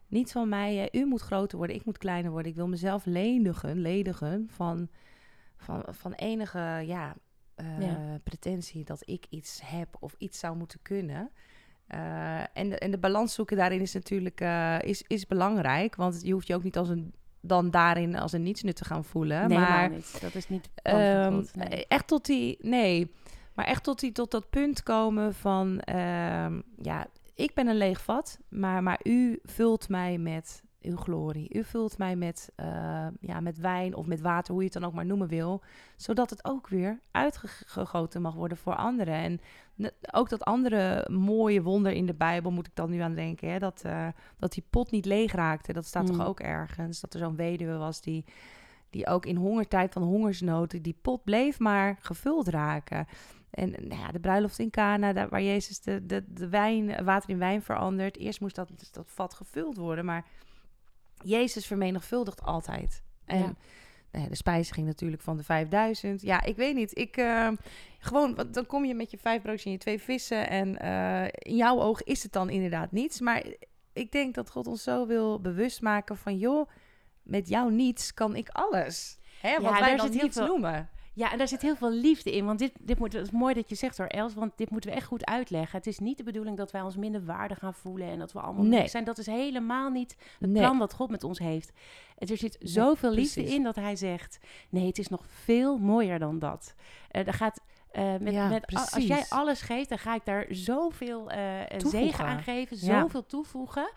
[0.08, 0.74] niet van mij.
[0.74, 0.86] hè.
[0.98, 2.50] U moet groter worden, ik moet kleiner worden.
[2.50, 4.88] Ik wil mezelf lenigen, ledigen van,
[5.56, 7.16] van, van enige ja,
[7.54, 8.18] eh, Ja.
[8.24, 11.30] pretentie dat ik iets heb of iets zou moeten kunnen.
[11.90, 15.96] Eh, en, de, en de balans zoeken daarin is natuurlijk eh, is, is belangrijk.
[15.96, 19.04] Want je hoeft je ook niet als een, dan daarin als een nietsnut te gaan
[19.04, 19.48] voelen.
[19.48, 20.20] nee, maar niet.
[20.20, 21.86] Dat is niet God, nee.
[21.86, 23.14] Echt tot die, nee,
[23.54, 28.02] maar echt tot die tot dat punt komen van, ehm, ja, ik ben een leeg
[28.02, 31.54] vat, maar, maar u vult mij met uw glorie.
[31.54, 34.88] U vult mij met, eh, ja, met wijn of met water, hoe je het dan
[34.88, 35.62] ook maar noemen wil,
[35.96, 39.14] zodat het ook weer uitgegoten mag worden voor anderen.
[39.14, 39.40] En
[40.12, 43.58] ook dat andere mooie wonder in de Bijbel moet ik dan nu aan denken, hè,
[43.58, 44.08] dat, eh,
[44.38, 45.72] dat die pot niet leeg raakte.
[45.72, 46.16] Dat staat Mm.
[46.16, 48.24] toch ook ergens, dat er zo'n weduwe was die
[48.90, 53.06] die ook in hongertijd van hongersnood, die pot bleef maar gevuld raken.
[53.50, 57.30] En nou ja, de bruiloft in Cana, daar, waar Jezus de, de, de wijn, water
[57.30, 58.16] in wijn verandert.
[58.16, 60.24] Eerst moest dat, dat vat gevuld worden, maar
[61.24, 63.02] Jezus vermenigvuldigt altijd.
[63.24, 63.54] En Ja.
[64.12, 66.22] nou ja, de spijziging natuurlijk van de 5000.
[66.22, 66.98] Ja, ik weet niet.
[66.98, 67.48] Ik, eh,
[67.98, 70.48] gewoon, want dan kom je met je vijf broodjes en je twee vissen.
[70.48, 73.20] En eh, in jouw ogen is het dan inderdaad niets.
[73.20, 73.44] Maar
[73.92, 76.38] ik denk dat God ons zo wil bewust maken van...
[76.38, 76.68] joh,
[77.22, 79.18] met jou niets kan ik alles.
[79.40, 80.88] Hè, Ja, wat wij dan zit heel niets veel- noemen.
[81.12, 82.44] Ja, en daar zit heel veel liefde in.
[82.44, 84.34] Want dit, dit moet, het is mooi dat je zegt hoor, Els.
[84.34, 85.78] Want dit moeten we echt goed uitleggen.
[85.78, 88.08] Het is niet de bedoeling dat wij ons minder waardig gaan voelen.
[88.08, 88.88] En dat we allemaal Nee.
[88.88, 89.04] zijn.
[89.04, 90.62] Dat is helemaal niet het Nee.
[90.62, 91.72] plan wat God met ons heeft.
[92.18, 94.38] En er zit zoveel liefde in dat hij zegt...
[94.68, 96.74] Nee, het is nog veel mooier dan dat.
[97.10, 97.60] Eh er gaat...
[97.92, 101.90] eh, met, Ja, met, a- als jij alles geeft, dan ga ik daar zoveel Toevoegen.
[101.90, 103.00] zegen aan geven, Ja.
[103.00, 103.90] zoveel toevoegen.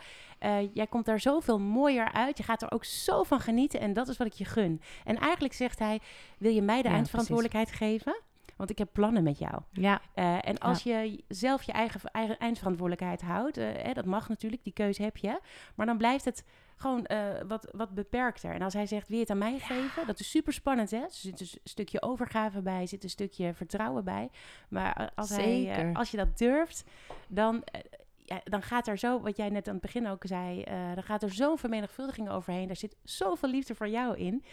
[0.74, 2.38] Jij komt daar zoveel mooier uit.
[2.38, 4.82] Je gaat er ook zo van genieten en dat is wat ik je gun.
[5.04, 6.00] En eigenlijk zegt hij,
[6.38, 8.22] wil je mij de Ja, eindverantwoordelijkheid geven?
[8.58, 9.62] Want ik heb plannen met jou.
[9.72, 10.02] Ja,
[10.42, 15.04] en als je zelf je eigen, eigen eindverantwoordelijkheid houdt, hè, dat mag natuurlijk, die keuze
[15.04, 15.40] heb je.
[15.76, 16.44] Maar dan blijft het
[16.84, 18.54] gewoon eh, wat, wat beperkter.
[18.54, 20.08] En als hij zegt, wil je het aan mij geven?
[20.08, 20.98] Dat is super spannend, hè?
[20.98, 24.30] Er zit een s- stukje overgave bij, er zit een stukje vertrouwen bij.
[24.70, 26.84] Maar als, hij, eh, als je dat durft,
[27.28, 27.64] dan...
[27.64, 27.82] eh,
[28.26, 31.24] ja, dan gaat er zo, wat jij net aan het begin ook zei, dan gaat
[31.24, 32.68] er zo'n vermenigvuldiging overheen.
[32.68, 34.44] Daar zit zoveel liefde voor jou in.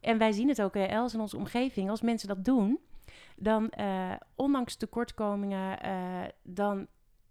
[0.00, 1.90] En wij zien het ook, Els, in onze omgeving.
[1.90, 2.80] Als mensen dat doen,
[3.36, 3.72] dan,
[4.34, 5.78] ondanks tekortkomingen,
[6.42, 6.86] dan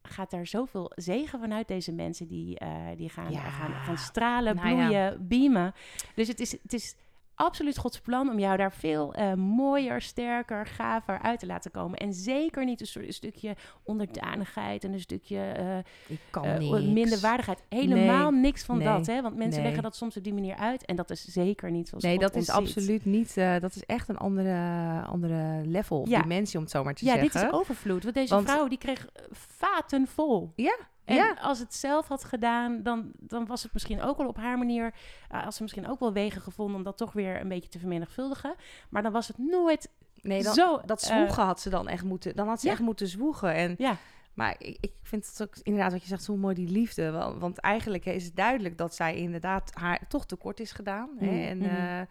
[0.05, 3.39] gaat er zoveel zegen vanuit deze mensen die, eh, die gaan, Ja.
[3.39, 5.73] gaan, gaan stralen, Nou bloeien, beamen.
[6.15, 6.95] Dus het is, het is
[7.35, 11.97] absoluut Gods plan om jou daar veel eh, mooier, sterker, gaver uit te laten komen.
[11.99, 16.57] En zeker niet een, soort, een stukje onderdanigheid en een stukje eh, ik kan eh,
[16.57, 16.83] niks.
[16.83, 17.63] minder waardigheid.
[17.69, 18.87] Helemaal niks van Nee.
[18.87, 19.05] dat.
[19.07, 19.21] Hè?
[19.21, 19.63] Want mensen Nee.
[19.63, 20.85] leggen dat soms op die manier uit.
[20.85, 22.55] En dat is zeker niet zoals Nee, God dat is ziet.
[22.55, 23.35] absoluut niet.
[23.35, 26.21] dat is echt een andere, andere level of Ja.
[26.21, 27.31] dimensie, om het zo maar te Ja, zeggen.
[27.31, 28.03] dit is overvloed.
[28.03, 30.51] Want deze Want- vrouw die kreeg vaten vol.
[30.55, 31.35] Ja, En ja.
[31.41, 34.93] als het zelf had gedaan, dan, dan was het misschien ook wel op haar manier...
[35.31, 37.79] Uh, als ze misschien ook wel wegen gevonden om dat toch weer een beetje te
[37.79, 38.55] vermenigvuldigen.
[38.89, 39.89] Maar dan was het nooit
[40.21, 40.81] Nee, dan, zo...
[40.85, 42.35] dat eh, zwoegen had ze dan echt moeten.
[42.35, 42.71] Dan had ze ja.
[42.71, 43.53] echt moeten zwoegen.
[43.53, 43.97] En, Ja.
[44.33, 47.11] Maar ik, ik vind het ook inderdaad wat je zegt zo mooi die liefde.
[47.11, 51.09] Want, want eigenlijk is het duidelijk dat zij inderdaad haar toch tekort is gedaan.
[51.19, 51.25] Hè?
[51.25, 52.05] Mhm, En mhm.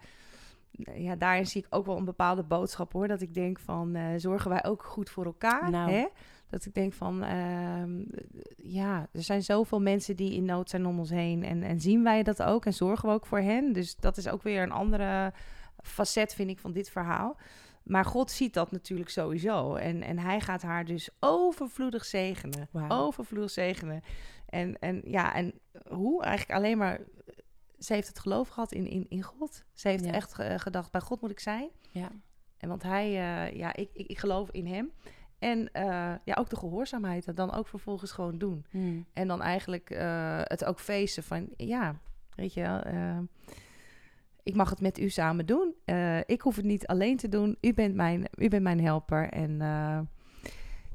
[0.85, 3.07] eh, ja, daarin zie ik ook wel een bepaalde boodschap hoor.
[3.07, 5.69] Dat ik denk van eh, zorgen wij ook goed voor elkaar.
[5.69, 5.91] Nou.
[5.91, 6.05] Hè?
[6.55, 8.03] Dat ik denk van ehm,
[8.57, 11.43] ja, er zijn zoveel mensen die in nood zijn om ons heen.
[11.43, 13.73] En, en zien wij dat ook en zorgen we ook voor hen.
[13.73, 15.33] Dus dat is ook weer een andere
[15.83, 17.37] facet, vind ik, van dit verhaal.
[17.83, 19.75] Maar God ziet dat natuurlijk sowieso.
[19.75, 22.69] En, en hij gaat haar dus overvloedig zegenen.
[22.87, 24.01] Overvloedig zegenen.
[24.45, 25.53] En, en ja, en
[25.89, 26.23] hoe?
[26.23, 26.99] Eigenlijk alleen maar...
[27.79, 29.63] Ze heeft het geloof gehad in, in, in God.
[29.73, 30.11] Ze heeft Ja.
[30.11, 31.69] echt gedacht, bij God moet ik zijn.
[31.91, 32.11] Ja.
[32.57, 34.91] En want hij, eh, ja, ik, ik, ik geloof in hem.
[35.39, 37.27] En eh, ja, ook de gehoorzaamheid.
[37.27, 38.65] En dan ook vervolgens gewoon doen.
[38.69, 39.05] Hmm.
[39.13, 41.95] En dan eigenlijk eh, het ook feesten van, ja,
[42.35, 43.19] weet je wel, eh,
[44.43, 45.75] ik mag het met u samen doen.
[46.25, 47.57] Ik hoef het niet alleen te doen.
[47.61, 49.29] U bent mijn, u bent mijn helper.
[49.29, 49.61] En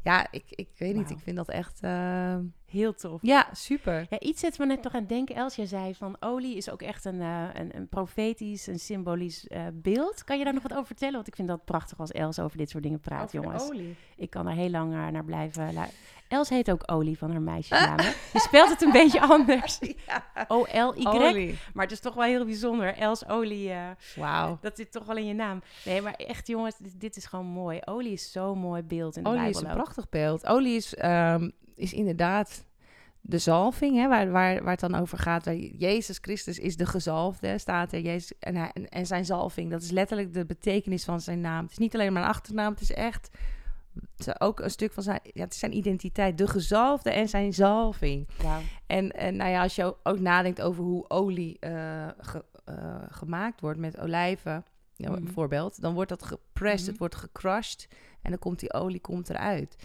[0.03, 2.37] ja, ik, ik weet niet, ik vind dat echt, eh,
[2.67, 3.19] Heel tof.
[3.23, 4.07] ja, super.
[4.11, 5.35] Ja, iets zet me net nog aan het denken.
[5.35, 9.47] Els, jij zei van olie is ook echt een, eh, een, een profetisch, een symbolisch
[9.47, 10.25] eh, beeld.
[10.25, 11.15] Kan je daar nog wat over vertellen?
[11.15, 13.63] Want ik vind dat prachtig als Els over dit soort dingen praat, jongens.
[13.63, 13.97] olie.
[14.17, 16.09] Ik kan er heel lang eh, naar blijven luisteren.
[16.31, 17.99] Els heet ook Olie van haar meisjesnaam.
[18.05, 18.09] hè?
[18.33, 19.79] Je speelt het een beetje anders.
[20.49, 21.55] O-L-Y.
[21.75, 22.97] Maar het is toch wel heel bijzonder.
[22.97, 24.59] Els Olie, eh, Wauw.
[24.61, 25.63] dat zit toch wel in je naam.
[25.85, 27.81] Nee, maar echt jongens, dit, dit is gewoon mooi.
[27.85, 29.83] Olie is zo'n mooi beeld in de Olie Bijbel is een ook.
[29.83, 30.47] prachtig beeld.
[30.47, 32.65] Olie is, ehm, is inderdaad
[33.21, 35.45] de zalving, hè, waar, waar, waar het dan over gaat.
[35.79, 38.01] Jezus Christus is de gezalfde, staat er.
[38.01, 41.63] Jezus, en, hij, en, zijn zalving, dat is letterlijk de betekenis van zijn naam.
[41.63, 43.31] Het is niet alleen maar een achternaam, het is echt
[44.39, 46.39] ook een stuk van zijn, ja, het is zijn identiteit.
[46.39, 48.29] De gezalfde en zijn zalving.
[48.87, 53.61] En, en nou ja, als je ook nadenkt over hoe olie eh, ge- eh, gemaakt
[53.61, 54.65] wordt met olijven,
[54.97, 55.25] Mhm.
[55.25, 56.89] bijvoorbeeld, dan wordt dat gepressed, Mhm.
[56.91, 57.89] het wordt gecrushed
[58.23, 59.77] en dan komt die olie komt eruit.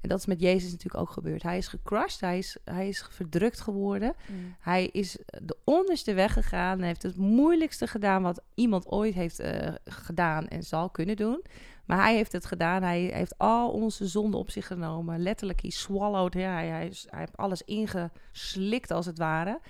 [0.00, 1.42] En dat is met Jezus natuurlijk ook gebeurd.
[1.42, 4.14] Hij is gecrushed, hij is, hij is verdrukt geworden.
[4.28, 4.54] Mm.
[4.60, 6.78] Hij is de onderste weg gegaan.
[6.78, 11.42] Hij heeft het moeilijkste gedaan wat iemand ooit heeft eh, gedaan en zal kunnen doen.
[11.84, 12.82] Maar hij heeft het gedaan.
[12.82, 15.20] Hij heeft al onze zonden op zich genomen.
[15.20, 16.34] Letterlijk, hij swallowed.
[16.34, 19.60] Ja, hij, hij, heeft alles ingeslikt als het ware.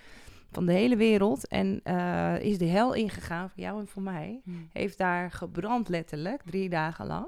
[0.51, 1.48] Van de hele wereld.
[1.48, 4.40] En eh, is de hel ingegaan voor jou en voor mij.
[4.44, 4.68] Mm.
[4.72, 7.27] Heeft daar gebrand letterlijk, drie dagen lang.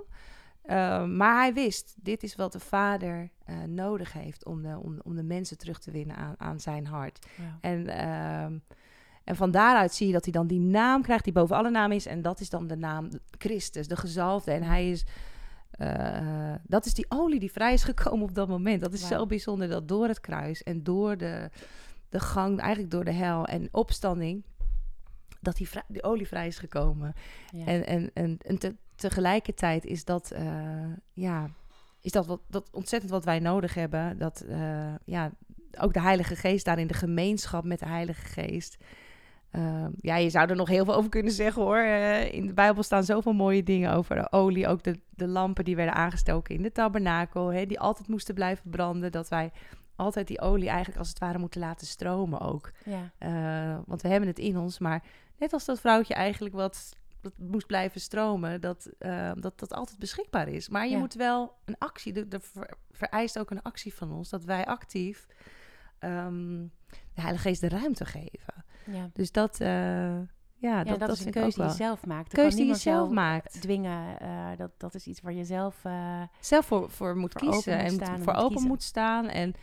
[0.67, 5.01] Uh, maar hij wist, dit is wat de vader uh, nodig heeft om de, om,
[5.03, 7.27] om de mensen terug te winnen aan, aan zijn hart.
[7.37, 7.49] Wauw.
[7.61, 8.59] En, uh,
[9.25, 11.97] en van daaruit zie je dat hij dan die naam krijgt die boven alle namen
[11.97, 12.07] is.
[12.07, 13.09] En dat is dan de naam
[13.39, 14.53] Christus, de gezalfde.
[14.53, 15.05] En hij is,
[15.79, 18.81] uh, dat is die olie die vrij is gekomen op dat moment.
[18.81, 19.11] Dat is wow.
[19.11, 21.51] zo bijzonder dat door het kruis en door de,
[22.09, 24.45] de gang, eigenlijk door de hel en opstanding,
[25.41, 27.15] dat die, die olie vrij is gekomen.
[27.51, 27.67] Ja.
[27.67, 31.51] En, en, en, en te, tegelijkertijd is dat, uh, ja,
[32.01, 34.19] is dat, wat, dat ontzettend wat wij nodig hebben.
[34.19, 35.31] Dat, uh, ja,
[35.79, 38.77] ook de Heilige Geest daarin, de gemeenschap met de Heilige Geest.
[39.57, 41.77] Uh, ja, je zou er nog heel veel over kunnen zeggen hoor.
[41.79, 44.69] Uh, in de Bijbel staan zoveel mooie dingen over de olie.
[44.69, 47.53] Ook de, de lampen die werden aangestoken in de tabernakel.
[47.53, 49.13] Hè, die altijd moesten blijven branden.
[49.13, 49.51] Dat wij
[49.97, 52.73] altijd die olie eigenlijk als het ware moeten laten stromen ook.
[52.85, 53.13] Ja.
[53.19, 54.79] Uh, want we hebben het in ons.
[54.79, 55.03] Maar
[55.39, 56.97] net als dat vrouwtje eigenlijk wat
[57.39, 60.69] moest blijven stromen, dat, uh, dat dat altijd beschikbaar is.
[60.69, 60.99] Maar je Ja.
[60.99, 65.27] moet wel een actie, er ver, vereist ook een actie van ons, dat wij actief
[66.01, 68.65] um, de Heilige Geest de ruimte geven.
[68.87, 69.11] Ja.
[69.13, 70.25] Dus dat, uh, ja,
[70.57, 72.33] ja, dat, dat, is een keuze die je zelf maakt.
[72.33, 73.61] Keuze die je zelf jou maakt.
[73.61, 74.21] dwingen.
[74.21, 75.85] eh, dat, dat is iets waar je zelf...
[75.85, 78.69] eh, Zelf voor, voor moet Voor kiezen moet en en voor moet open kiezen.
[78.69, 79.29] moet staan.
[79.29, 79.55] En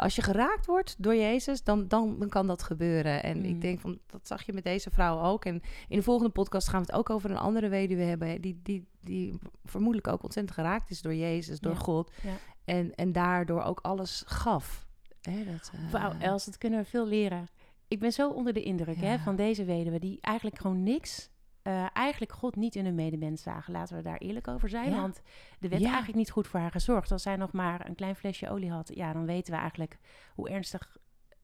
[0.00, 3.22] als je geraakt wordt door Jezus, dan, dan, dan kan dat gebeuren.
[3.22, 3.44] En Mm.
[3.44, 5.44] ik denk van, dat zag je met deze vrouw ook.
[5.44, 8.60] En in de volgende podcast gaan we het ook over een andere weduwe hebben, die,
[8.62, 11.78] die, die vermoedelijk ook ontzettend geraakt is door Jezus, door Ja.
[11.78, 12.10] God.
[12.22, 12.32] Ja.
[12.64, 14.86] En, en daardoor ook alles gaf.
[15.20, 17.48] Hè, dat, Wauw, Els, dat kunnen we veel leren.
[17.90, 21.30] Ik ben zo onder de indruk hè, van deze weduwe, die eigenlijk gewoon niks...
[21.62, 23.72] eh, eigenlijk God niet in een medemens zagen.
[23.72, 24.90] Laten we daar eerlijk over zijn.
[24.90, 25.00] Ja.
[25.00, 25.20] Want
[25.60, 25.86] er werd Ja.
[25.88, 27.12] eigenlijk niet goed voor haar gezorgd.
[27.12, 29.98] Als zij nog maar een klein flesje olie had, ja, dan weten we eigenlijk
[30.34, 30.96] hoe ernstig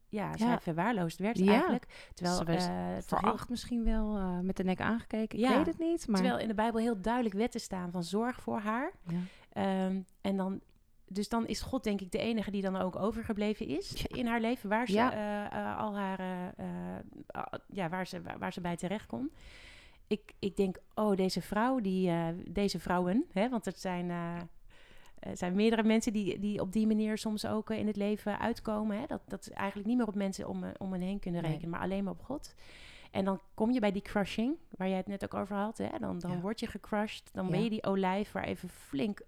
[0.09, 1.53] ja, zij verwaarloosd werd Ja.
[1.53, 2.11] eigenlijk.
[2.15, 5.39] Terwijl, Ze werd eh, veracht misschien wel uh, met de nek aangekeken.
[5.39, 5.51] Ja.
[5.51, 6.21] Ik weet het niet, maar...
[6.21, 8.93] terwijl in de Bijbel heel duidelijk wetten staan van zorg voor haar.
[9.53, 10.61] Ehm, en dan,
[11.09, 14.17] dus dan is God denk ik de enige die dan ook overgebleven is Ja.
[14.17, 15.13] in haar leven, waar ze Ja.
[15.13, 16.19] eh, eh, al haar,
[16.57, 17.43] eh,
[17.73, 19.31] ja, waar ze, waar, waar ze bij terecht kon.
[20.07, 22.13] Ik, ik denk, oh, deze vrouw, die,
[22.51, 27.19] deze vrouwen, hè, want het zijn, er zijn meerdere mensen die, die op die manier
[27.19, 28.99] soms ook in het leven uitkomen.
[28.99, 31.51] Hè, dat, dat ze eigenlijk niet meer op mensen om, om hen heen kunnen Nee.
[31.51, 32.55] rekenen, maar alleen maar op God.
[33.11, 35.79] En dan kom je bij die crushing, waar jij het net ook over had.
[35.79, 35.99] Hè?
[36.01, 36.41] Dan, dan Ja.
[36.41, 37.31] word je gecrushed.
[37.33, 39.21] Dan ben je die olijf waar even flink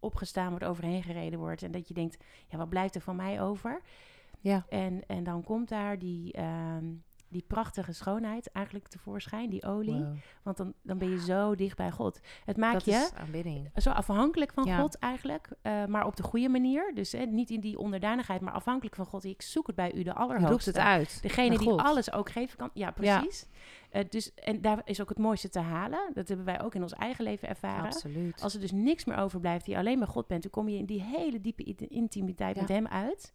[0.00, 1.62] opgestaan wordt, overheen gereden wordt.
[1.62, 3.80] En dat je denkt, ja, wat blijft er van mij over?
[4.40, 4.64] Ja.
[4.68, 6.84] En, en dan komt daar die, ehm,
[7.28, 9.94] die prachtige schoonheid eigenlijk tevoorschijn, die olie.
[10.04, 10.14] Wow.
[10.42, 12.20] Want dan, dan ben je zo dicht bij God.
[12.44, 13.70] Het maakt Dat je aanbidding.
[13.76, 14.78] zo afhankelijk van Ja.
[14.78, 16.92] God eigenlijk, eh, maar op de goede manier.
[16.94, 19.24] Dus hè, niet in die onderdanigheid, maar afhankelijk van God.
[19.24, 20.50] Ik zoek het bij u, de Je allerhoogste.
[20.50, 21.22] roept het uit.
[21.22, 22.70] Degene die alles ook geven kan.
[22.74, 23.46] Ja, precies.
[23.90, 26.10] Eh, dus, en daar is ook het mooiste te halen.
[26.14, 27.84] Dat hebben wij ook in ons eigen leven ervaren.
[27.84, 28.42] Absoluut.
[28.42, 30.84] Als er dus niks meer overblijft, die alleen maar God bent, dan kom je in
[30.86, 32.60] die hele diepe intimiteit Ja.
[32.60, 33.34] met Hem uit.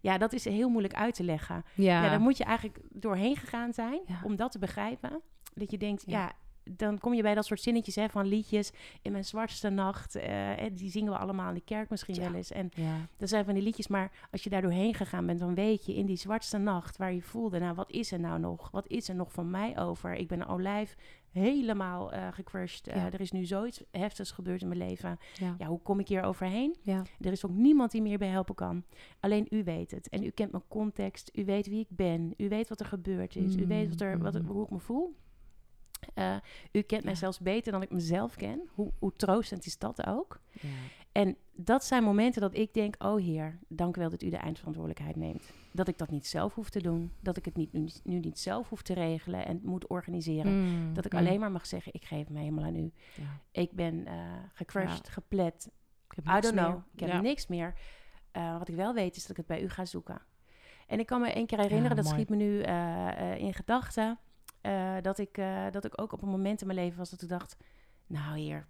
[0.00, 1.64] Ja, dat is heel moeilijk uit te leggen.
[1.74, 2.02] ja.
[2.02, 4.20] Ja, daar moet je eigenlijk doorheen gegaan zijn Ja.
[4.24, 5.20] om dat te begrijpen.
[5.54, 6.32] Dat je denkt, Ja.
[6.70, 8.72] Dan kom je bij dat soort zinnetjes hè, van liedjes.
[9.02, 12.20] In mijn zwartste nacht, eh, die zingen we allemaal in de kerk misschien Ja.
[12.22, 12.50] wel eens.
[12.52, 12.96] En Ja.
[13.16, 15.94] dat zijn van die liedjes, maar als je daar doorheen gegaan bent, dan weet je
[15.94, 18.70] in die zwartste nacht waar je voelde, nou wat is er nou nog?
[18.70, 20.14] Wat is er nog van mij over?
[20.14, 20.96] Ik ben een olijf
[21.30, 22.86] helemaal eh gecrushed.
[22.88, 23.12] Eh, Ja.
[23.12, 25.18] er is nu zoiets heftigs gebeurd in mijn leven.
[25.34, 25.54] Ja.
[25.58, 26.76] Ja, hoe kom ik hier overheen?
[26.82, 27.02] Ja.
[27.20, 28.84] Er is ook niemand die meer bij helpen kan.
[29.20, 30.08] Alleen u weet het.
[30.08, 31.30] En u kent mijn context.
[31.34, 32.34] U weet wie ik ben.
[32.36, 33.56] U weet wat er gebeurd is.
[33.56, 34.46] U weet wat er, wat, Mm.
[34.46, 35.14] hoe ik me voel.
[36.14, 36.36] Eh,
[36.72, 37.18] u kent mij Ja.
[37.18, 38.68] zelfs beter dan ik mezelf ken.
[38.74, 40.40] Hoe, hoe troostend is dat ook?
[40.60, 40.68] Ja.
[41.12, 44.36] En dat zijn momenten dat ik denk: Oh Heer, dank u wel dat u de
[44.36, 45.52] eindverantwoordelijkheid neemt.
[45.72, 47.12] Dat ik dat niet zelf hoef te doen.
[47.20, 50.62] Dat ik het niet, nu, nu niet zelf hoef te regelen en moet organiseren.
[50.64, 51.18] Mm, Dat ik mm.
[51.18, 52.92] alleen maar mag zeggen: Ik geef me helemaal aan u.
[53.14, 53.40] Ja.
[53.50, 54.14] Ik ben eh
[54.52, 55.70] gecrushed, geplet,
[56.10, 56.68] Ik heb I don't know.
[56.68, 56.82] meer.
[56.94, 57.74] Ik heb niks meer.
[58.30, 60.22] Eh, wat ik wel weet is dat ik het bij u ga zoeken.
[60.86, 62.16] En ik kan me één keer herinneren, dat mooi.
[62.16, 62.60] schiet me nu
[63.46, 64.18] in gedachten,
[64.62, 67.22] eh, dat, ik, eh, dat ik ook op een moment in mijn leven was dat
[67.22, 67.56] ik dacht,
[68.06, 68.66] nou hier,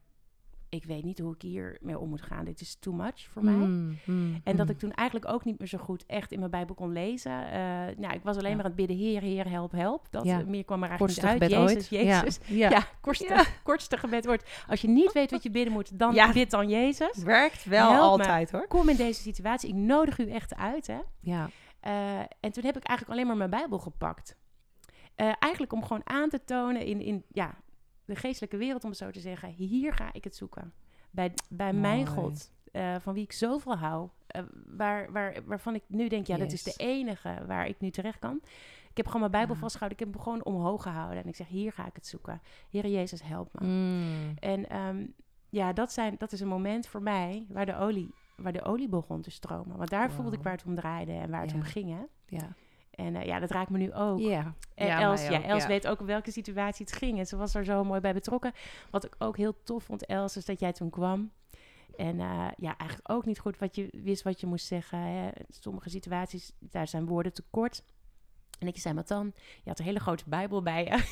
[0.69, 2.45] ik weet niet hoe ik hier mee om moet gaan.
[2.45, 3.55] Dit is too much voor mij.
[3.55, 4.73] Mm, mm, En dat mm.
[4.73, 7.47] ik toen eigenlijk ook niet meer zo goed echt in mijn Bijbel kon lezen.
[7.47, 7.61] Eh,
[7.97, 8.57] nou, ik was alleen Ja.
[8.57, 10.07] maar aan het bidden, Heer, Heer, help, help.
[10.11, 10.43] Dat Ja.
[10.47, 11.51] meer kwam er eigenlijk niet uit.
[11.51, 11.89] Jezus, ooit.
[12.07, 12.39] Jezus.
[12.47, 12.87] Ja.
[13.01, 14.51] Kortste, kortste gebed wordt.
[14.69, 17.23] Als je niet weet wat je bidden moet, dan bid dan Jezus.
[17.23, 18.23] Werkt wel Help me.
[18.25, 18.67] altijd hoor.
[18.69, 19.69] Kom in deze situatie.
[19.69, 20.87] Ik nodig u echt uit.
[20.87, 20.99] Hè?
[21.21, 21.49] Ja.
[22.41, 24.37] En toen heb ik eigenlijk alleen maar mijn Bijbel gepakt.
[25.23, 27.55] Eh, eigenlijk om gewoon aan te tonen in, in ja,
[28.05, 29.49] de geestelijke wereld, om het zo te zeggen.
[29.49, 30.73] Hier ga ik het zoeken.
[31.11, 32.07] Bij, bij mijn.
[32.07, 34.09] God, eh, van wie ik zoveel hou.
[34.27, 37.91] eh, waar, waar, waarvan ik nu denk, ja, dat is de enige waar ik nu
[37.91, 38.41] terecht kan.
[38.91, 39.61] Ik heb gewoon mijn Bijbel Ja.
[39.61, 39.99] vastgehouden.
[40.01, 41.23] Ik heb hem gewoon omhoog gehouden.
[41.23, 42.41] En ik zeg, hier ga ik het zoeken.
[42.71, 43.67] Heer Jezus, help me.
[43.67, 44.35] Mm.
[44.39, 45.07] En ehm,
[45.51, 48.89] ja, dat, zijn, dat is een moment voor mij waar de olie, waar de olie
[48.89, 49.77] begon te stromen.
[49.77, 50.45] Want daar voelde ik Wow.
[50.45, 51.57] waar het om draaide en waar het Ja.
[51.57, 51.91] om ging.
[51.91, 52.03] Hè?
[52.27, 52.55] Ja.
[53.07, 54.21] En eh, ja, dat raakt me nu ook.
[54.75, 55.69] En Ja, Els, ja, ook, Els ja.
[55.69, 57.19] weet ook welke situatie het ging.
[57.19, 58.53] En ze was er zo mooi bij betrokken.
[58.91, 61.31] Wat ik ook heel tof vond, Els, is dat jij toen kwam.
[61.97, 64.99] En eh, ja, eigenlijk ook niet goed wat je wist wat je moest zeggen.
[64.99, 65.31] Hè.
[65.49, 67.85] Sommige situaties, daar zijn woorden te kort.
[68.63, 71.05] En ik zei, maar dan, je had een hele grote Bijbel bij je.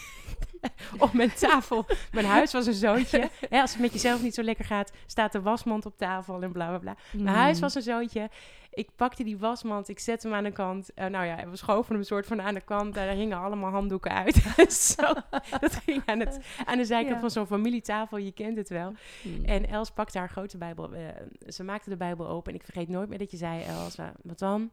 [1.05, 1.87] op mijn tafel.
[2.13, 3.31] Mijn huis was een zoontje.
[3.51, 6.69] Als het met jezelf niet zo lekker gaat, staat de wasmand op tafel en bla
[6.69, 6.97] bla bla.
[7.13, 7.61] Mijn huis Mm.
[7.63, 8.31] was een zoontje.
[8.71, 10.95] Ik pakte die wasmand, ik zette hem aan de kant.
[10.95, 12.95] Eh, nou ja, we schoven hem soort van aan de kant.
[12.95, 14.35] Daar hingen allemaal handdoeken uit.
[14.97, 15.03] Zo,
[15.61, 17.21] dat ging aan, het, aan de zijkant Ja.
[17.21, 18.93] van zo'n familietafel, je kent het wel.
[19.23, 19.45] Mm.
[19.45, 20.93] En Els pakte haar grote Bijbel.
[20.95, 21.03] eh,
[21.49, 22.53] ze maakte de Bijbel open.
[22.53, 24.71] En ik vergeet nooit meer dat je zei, Els, eh, wat dan?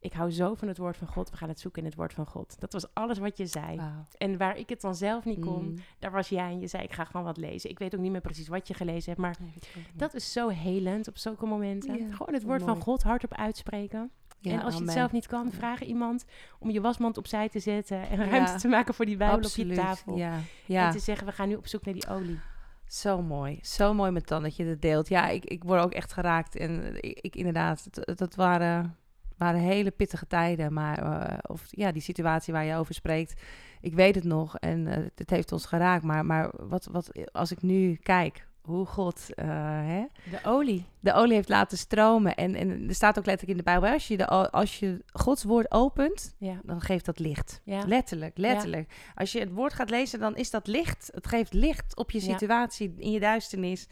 [0.00, 1.30] Ik hou zo van het woord van God.
[1.30, 2.56] We gaan het zoeken in het woord van God.
[2.60, 3.80] Dat was alles wat je zei.
[4.18, 5.74] En waar ik het dan zelf niet kon, Mm.
[5.98, 7.70] daar was jij en je zei, ik ga gewoon wat lezen.
[7.70, 9.52] Ik weet ook niet meer precies wat je gelezen hebt, maar Nee,
[9.94, 12.12] dat is zo helend op zulke momenten.
[12.14, 12.80] Gewoon het woord van.
[12.80, 14.10] God hardop uitspreken.
[14.38, 14.88] Ja, en als je amen.
[14.88, 16.24] het zelf niet kan, vraag iemand
[16.58, 18.56] om je wasmand opzij te zetten en ruimte Ja.
[18.58, 20.16] te maken voor die Bijbel op je tafel.
[20.16, 20.38] Ja.
[20.66, 20.86] Ja.
[20.86, 22.38] En te zeggen, we gaan nu op zoek naar die olie.
[22.86, 23.58] Zo mooi.
[23.62, 25.08] Zo mooi met dan dat je dat deelt.
[25.08, 26.56] Ja, ik, ik word ook echt geraakt.
[26.56, 28.96] En ik, ik inderdaad, dat, dat waren,
[29.36, 30.72] waren hele pittige tijden.
[30.72, 33.40] Maar, eh, of ja, die situatie waar je over spreekt.
[33.80, 36.04] Ik weet het nog en eh, het heeft ons geraakt.
[36.04, 39.46] Maar, maar wat, wat, als ik nu kijk hoe God eh,
[39.86, 40.84] hè, De olie.
[41.00, 42.34] de olie heeft laten stromen.
[42.34, 45.44] En, en er staat ook letterlijk in de Bijbel, als je, de, als je Gods
[45.44, 46.60] woord opent, Ja.
[46.64, 47.60] dan geeft dat licht.
[47.64, 47.82] Ja.
[47.86, 48.92] Letterlijk, letterlijk.
[49.14, 51.10] Als je het woord gaat lezen, dan is dat licht.
[51.14, 53.88] Het geeft licht op je situatie, in je duisternis.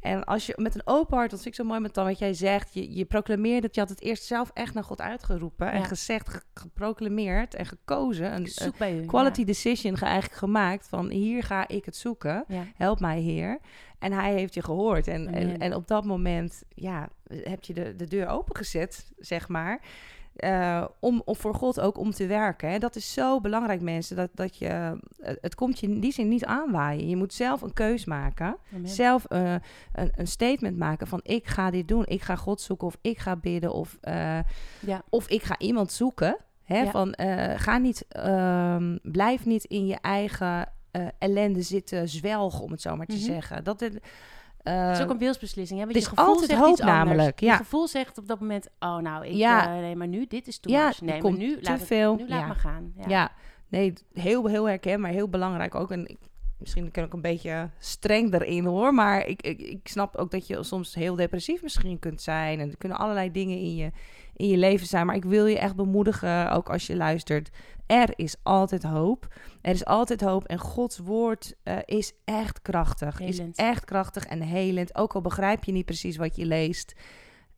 [0.00, 2.18] En als je met een open hart, dat vind ik zo mooi met dan wat
[2.18, 5.72] jij zegt, je, je proclameert dat je had het eerst zelf echt naar God uitgeroepen
[5.72, 8.34] en gezegd, ge- geproclameerd en gekozen.
[8.34, 8.48] Een,
[9.02, 9.04] u.
[9.06, 12.44] quality decision ge- eigenlijk gemaakt van hier ga ik het zoeken.
[12.76, 13.58] Help mij, Heer.
[14.00, 15.08] En hij heeft je gehoord.
[15.08, 15.58] En, en, Amen.
[15.58, 19.80] en op dat moment, ja, heb je de, de deur opengezet, zeg maar.
[20.36, 22.70] eh, om, om voor God ook om te werken.
[22.70, 22.78] Hè.
[22.78, 24.16] Dat is zo belangrijk, mensen.
[24.16, 27.08] Dat, dat je, eh, het komt je in die zin niet aanwaaien.
[27.08, 28.56] Je moet zelf een keus maken.
[28.74, 28.88] Amen.
[28.88, 29.54] Zelf eh,
[29.92, 32.06] een, een statement maken van ik ga dit doen.
[32.06, 33.98] Ik ga God zoeken of ik ga bidden of,
[34.80, 35.02] Ja.
[35.08, 36.36] of ik ga iemand zoeken.
[36.64, 36.90] Hè, Ja.
[36.90, 37.14] Van
[37.56, 42.96] ga niet, ehm, blijf niet in je eigen eh, ellende zitten zwelgen, om het zo
[42.96, 43.24] maar te Mhm.
[43.24, 43.64] zeggen.
[43.64, 43.92] Dat het,
[44.62, 45.80] Het is eh, ook een wilsbesplissing.
[45.80, 45.84] Hè?
[45.84, 47.56] Want het je is gevoel altijd zegt hoop iets namelijk, Je ja.
[47.56, 49.74] gevoel zegt op dat moment, oh nou, ik, Ja.
[49.74, 52.14] eh, nee, maar nu, dit is too Ja, Nee, maar nu, te laat het, veel.
[52.16, 52.46] nu laat Ja.
[52.46, 52.92] me gaan.
[52.96, 53.04] Ja.
[53.08, 53.32] Ja,
[53.68, 55.90] nee, heel, heel herkenbaar, heel belangrijk ook.
[55.90, 56.18] En ik,
[56.58, 60.46] misschien kan ik een beetje streng erin hoor, maar ik, ik, ik snap ook dat
[60.46, 62.60] je soms heel depressief misschien kunt zijn.
[62.60, 63.90] En er kunnen allerlei dingen in je,
[64.40, 65.06] in je leven zijn.
[65.06, 67.50] Maar ik wil je echt bemoedigen, ook als je luistert.
[67.86, 69.34] Er is altijd hoop.
[69.60, 70.44] Er is altijd hoop.
[70.44, 73.18] En Gods woord eh, is echt krachtig.
[73.18, 73.58] Helend.
[73.58, 74.94] Is echt krachtig en helend.
[74.94, 76.94] Ook al begrijp je niet precies wat je leest.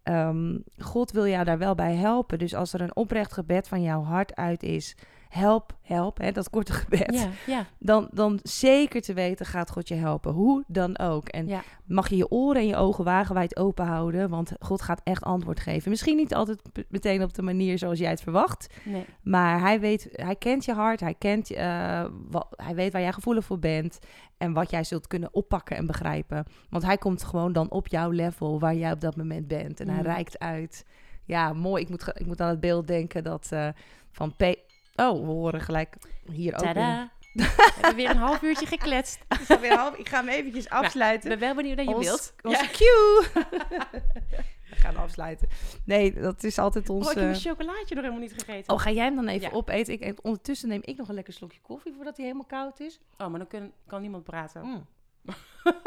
[0.02, 2.38] Ehm, God wil jou daar wel bij helpen.
[2.38, 4.96] Dus als er een oprecht gebed van jouw hart uit is,
[5.32, 7.14] help, help, hè, dat korte gebed.
[7.14, 7.66] Ja, ja.
[7.78, 10.32] Dan, dan zeker te weten gaat God je helpen.
[10.32, 11.28] Hoe dan ook.
[11.28, 11.62] En Ja.
[11.84, 14.28] mag je je oren en je ogen wagenwijd open houden.
[14.28, 15.90] Want God gaat echt antwoord geven.
[15.90, 18.74] Misschien niet altijd meteen op de manier zoals jij het verwacht.
[18.84, 19.04] Nee.
[19.22, 21.00] Maar hij weet, hij kent je hart.
[21.00, 23.98] Hij, kent, je, eh, wat, hij weet waar jij gevoelig voor bent.
[24.38, 26.44] En wat jij zult kunnen oppakken en begrijpen.
[26.70, 29.80] Want hij komt gewoon dan op jouw level waar jij op dat moment bent.
[29.80, 30.04] En hij Mm.
[30.06, 30.84] reikt uit.
[31.24, 31.82] Ja, mooi.
[31.82, 33.68] Ik moet, ik moet aan het beeld denken dat eh,
[34.12, 34.54] van P.
[34.96, 35.96] Oh, we horen gelijk
[36.32, 36.60] hier ook.
[36.60, 36.66] in.
[36.66, 37.10] Tada!
[37.32, 39.18] We hebben weer een half uurtje gekletst.
[39.48, 39.94] Alweer half.
[39.96, 41.28] Ik ga hem eventjes Ik afsluiten.
[41.28, 42.34] ben wel benieuwd naar je Ons- beeld.
[42.42, 43.26] Onze cue.
[44.70, 45.48] We gaan afsluiten.
[45.84, 47.08] Nee, dat is altijd Oh, ons...
[47.10, 48.74] ik heb mijn chocolaatje nog helemaal niet gegeten.
[48.74, 49.54] Oh, ga jij hem dan even Ja.
[49.56, 49.92] opeten?
[49.92, 53.00] Ik, en ondertussen neem ik nog een lekker slokje koffie voordat hij helemaal koud is.
[53.18, 54.62] Oh, maar dan kun- kan niemand praten.
[54.64, 54.86] Mm.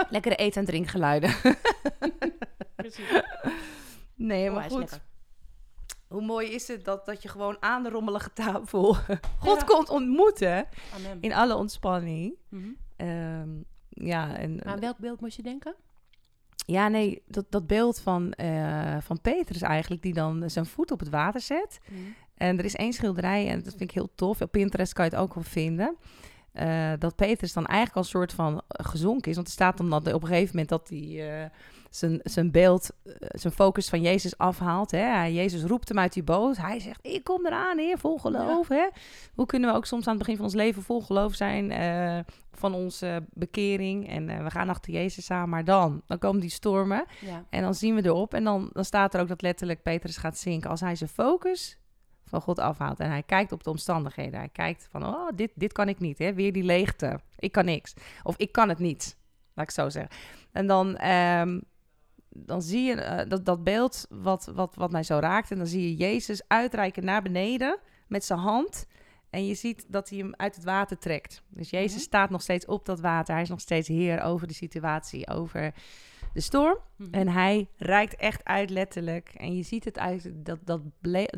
[0.10, 1.36] Lekkere eten- en drinkgeluiden.
[2.76, 3.22] Precies.
[4.16, 4.80] Nee, Oh, maar goed.
[4.80, 5.02] lekker.
[6.08, 8.94] Hoe mooi is het dat, dat je gewoon aan de rommelige tafel
[9.46, 9.66] God Ja.
[9.66, 11.18] komt ontmoeten Amen.
[11.22, 12.36] in alle ontspanning.
[12.50, 12.68] Mhm.
[12.96, 13.50] Ehm,
[13.90, 15.76] ja, en, Maar aan welk beeld moest je denken?
[16.68, 21.00] ja, nee, dat, dat beeld van, eh, van Petrus eigenlijk, die dan zijn voet op
[21.00, 21.80] het water zet.
[22.36, 24.42] En er is één schilderij, en dat vind ik heel tof.
[24.42, 25.96] Op Pinterest kan je het ook wel vinden.
[26.52, 29.36] eh, dat Petrus dan eigenlijk al een soort van gezonken is.
[29.36, 31.50] Want er staat dan dat op een gegeven moment dat hij eh,
[31.96, 34.92] zijn, zijn beeld, eh, zijn focus van Jezus afhaalt.
[34.92, 35.24] Hè?
[35.24, 36.58] Jezus roept hem uit die boot.
[36.58, 38.68] Hij zegt, ik kom eraan, heer, vol geloof.
[38.68, 38.88] Hè?
[39.34, 42.20] Hoe kunnen we ook soms aan het begin van ons leven vol geloof zijn eh,
[42.52, 44.10] van onze bekering.
[44.10, 45.50] En eh, we gaan achter Jezus aan.
[45.50, 47.06] Maar dan, dan komen die stormen.
[47.22, 47.46] Ja.
[47.50, 48.34] En dan zien we erop.
[48.34, 50.70] En dan, dan staat er ook dat letterlijk Petrus gaat zinken.
[50.70, 51.78] Als hij zijn focus
[52.26, 53.00] van God afhaalt.
[53.00, 54.40] En hij kijkt op de omstandigheden.
[54.40, 56.18] Hij kijkt van, oh, dit, dit kan ik niet.
[56.18, 56.34] Hè?
[56.34, 57.20] Weer die leegte.
[57.38, 57.94] Ik kan niks.
[58.24, 59.18] Of ik kan het niet.
[59.54, 60.18] Laat ik zo zeggen.
[60.52, 61.60] En dan, ehm,
[62.38, 65.52] dan zie je eh, dat, dat beeld wat, wat, wat mij zo raakt.
[65.52, 68.86] En dan zie je Jezus uitreiken naar beneden met zijn hand.
[69.30, 71.42] En je ziet dat hij hem uit het water trekt.
[71.50, 72.02] Dus Jezus Mhm.
[72.04, 73.34] staat nog steeds op dat water.
[73.34, 75.74] Hij is nog steeds heer over de situatie, over
[76.34, 76.78] de storm.
[76.96, 77.14] Mhm.
[77.14, 79.30] En hij reikt echt uit letterlijk.
[79.38, 80.82] En je ziet het uit dat dat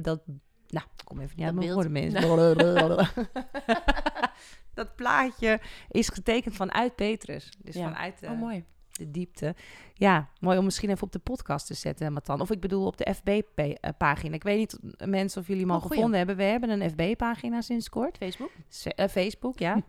[0.01, 0.21] dat
[0.67, 2.21] nou, ik kom even niet uit mijn woorden, mensen.
[4.73, 7.49] dat plaatje is getekend vanuit Petrus.
[7.63, 7.83] Dus Ja.
[7.83, 8.65] vanuit Oh, mooi.
[8.97, 9.55] De diepte.
[9.93, 12.41] Ja, mooi om misschien even op de podcast te zetten, Matan.
[12.41, 14.36] Of ik bedoel op de FB-pagina.
[14.36, 14.79] Ik weet niet,
[15.10, 16.36] mensen, of jullie hem al Oh, gevonden hebben.
[16.36, 18.17] We hebben een FB-pagina sinds kort.
[18.17, 18.51] Facebook?
[18.95, 19.81] Eh, Facebook, ja.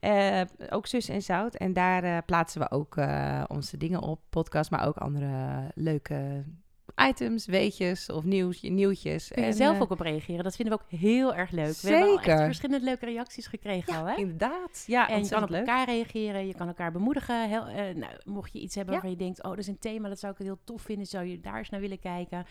[0.00, 1.54] Eh, ook Zus en Zout.
[1.54, 2.96] En daar eh, plaatsen we ook
[3.46, 4.20] onze dingen op.
[4.30, 6.44] Podcast, maar ook andere leuke
[6.96, 9.28] items, weetjes of nieuws, nieuwtjes.
[9.28, 10.44] Kun je En, zelf eh, ook op reageren.
[10.44, 11.76] Dat vinden we ook heel erg leuk.
[11.76, 12.44] We hebben al echt Zeker.
[12.44, 14.14] verschillende leuke reacties gekregen al, hè?
[14.16, 14.84] Inderdaad.
[14.86, 15.58] Ja, En je kan op leuk.
[15.60, 17.48] elkaar reageren, je kan elkaar bemoedigen.
[17.48, 19.00] Heel, eh, nou, mocht je iets hebben Ja.
[19.00, 21.24] waarvan je denkt, oh, dat is een thema, dat zou ik heel tof vinden, zou
[21.24, 22.46] je daar eens naar willen kijken.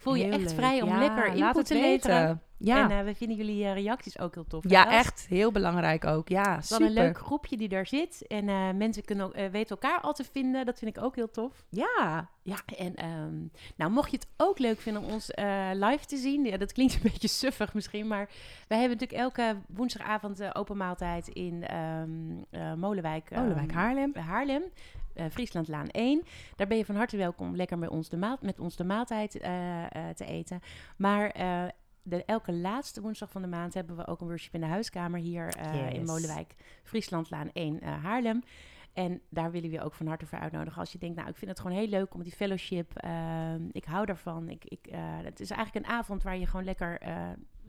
[0.00, 0.54] Voel je Heel echt leuk.
[0.54, 2.16] vrij om Ja, lekker input te leveren.
[2.26, 2.42] weten.
[2.62, 4.64] Ja, En eh, we vinden jullie eh, reacties ook heel tof.
[4.68, 5.26] ja echt.
[5.28, 6.28] Heel belangrijk ook.
[6.28, 6.86] Ja, Dan super.
[6.86, 8.26] een leuk groepje die daar zit.
[8.26, 10.66] En eh, mensen kunnen ook, weten elkaar al te vinden.
[10.66, 11.64] Dat vind ik ook heel tof.
[11.68, 12.56] Ja, ja.
[12.78, 13.36] En ehm,
[13.76, 15.26] nou, mocht je het ook leuk vinden om ons
[15.72, 16.44] live te zien.
[16.44, 18.06] Ja, dat klinkt een beetje suffig misschien.
[18.06, 18.28] Maar
[18.68, 22.02] wij hebben natuurlijk elke woensdagavond open maaltijd in eh,
[22.76, 23.30] Molenwijk.
[23.30, 24.12] ehm, Molenwijk, Haarlem.
[24.16, 24.62] Haarlem.
[25.14, 26.22] Eh, Frieslandlaan 1.
[26.56, 28.84] Daar ben je van harte welkom om lekker met ons de, maal, met ons de
[28.84, 30.60] maaltijd eh, eh, te eten.
[30.96, 31.32] Maar
[32.02, 35.20] de, elke laatste woensdag van de maand hebben we ook een worship in de huiskamer
[35.20, 35.56] hier
[35.92, 36.04] in.
[36.04, 38.42] Molenwijk, Frieslandlaan 1, eh, Haarlem.
[38.92, 40.80] En daar willen we je ook van harte voor uitnodigen.
[40.80, 42.96] Als je denkt, nou, ik vind het gewoon heel leuk om die fellowship.
[42.96, 44.48] ehm, ik hou daarvan.
[44.48, 44.86] Ik, ik,
[45.24, 47.00] het is eigenlijk een avond waar je gewoon lekker,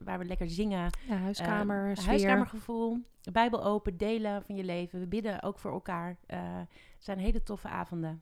[0.04, 0.90] waar we lekker zingen.
[1.08, 2.08] ja huiskamer, Eh, sfeer.
[2.08, 2.98] huiskamergevoel,
[3.32, 5.00] Bijbel open, delen van je leven.
[5.00, 6.18] We bidden ook voor elkaar.
[6.26, 6.70] Eh, het
[7.04, 8.22] zijn hele toffe avonden.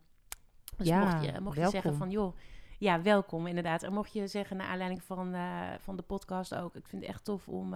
[0.77, 2.35] Dus Ja, mocht je, mocht je zeggen van, joh,
[2.79, 3.83] ja, welkom inderdaad.
[3.83, 7.11] En mocht je zeggen, naar aanleiding van, eh, van de podcast ook, ik vind het
[7.11, 7.75] echt tof om,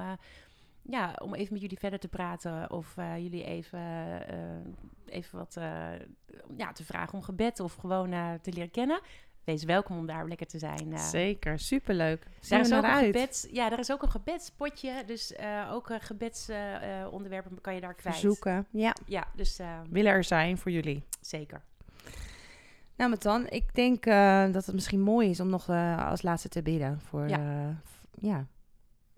[0.81, 2.71] ja, om even met jullie verder te praten.
[2.71, 3.81] Of jullie even,
[5.05, 5.53] even wat
[6.57, 8.09] ja, te vragen om gebed of gewoon
[8.41, 8.99] te leren kennen.
[9.43, 10.93] Wees welkom om daar lekker te zijn.
[10.93, 10.99] eh.
[10.99, 12.23] Zeker, superleuk.
[12.39, 13.05] Zien Daar is, ook een uit.
[13.05, 15.03] gebeds, ja, daar is ook een gebedspotje.
[15.05, 18.15] Dus eh, ook uh, gebedsonderwerpen kan je daar kwijt.
[18.15, 18.67] Verzoeken.
[18.71, 21.03] Ja, Ja, dus eh, willen er zijn voor jullie.
[21.21, 21.61] zeker.
[22.95, 24.03] Nou, Matan, ik denk
[24.53, 25.69] dat het misschien mooi is om nog
[26.09, 26.99] als laatste te bidden.
[27.01, 27.75] Voor, Ja.
[28.19, 28.45] ja.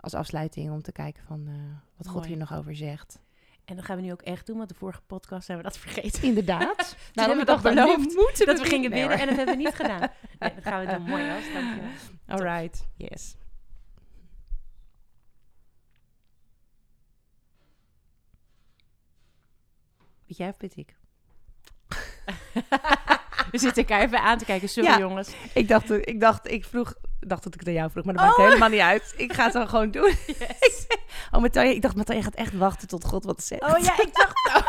[0.00, 1.48] als afsluiting om te kijken van
[1.96, 3.18] wat God hier nog over zegt.
[3.66, 5.80] En dat gaan we nu ook echt doen, want de vorige podcast hebben we dat
[5.80, 6.22] vergeten.
[6.22, 6.76] Inderdaad.
[7.12, 9.10] Toen hebben we nu beloofd moeten dat we gingen Nee, hoor.
[9.10, 10.00] en dat hebben we niet gedaan.
[10.38, 11.02] Nee, dat gaan we doen.
[11.02, 11.52] Mooi, Els.
[11.52, 11.90] Dankjewel.
[12.26, 13.36] All right, yes.
[20.26, 20.94] Weet jij of weet ik?
[23.50, 24.68] We zitten elkaar even aan te kijken.
[24.68, 24.98] Sorry, Ja.
[24.98, 25.34] jongens.
[25.54, 26.94] Ik dacht, ik dacht, ik vroeg
[27.28, 29.14] dacht dat ik het aan jou vroeg, maar dat maakt helemaal niet uit.
[29.16, 30.12] Ik ga het dan gewoon doen.
[30.38, 30.86] Yes.
[31.30, 33.62] Oh, Matthijs, ik dacht, Matthijs gaat echt wachten tot God wat zegt.
[33.62, 34.64] Oh ja, ik dacht.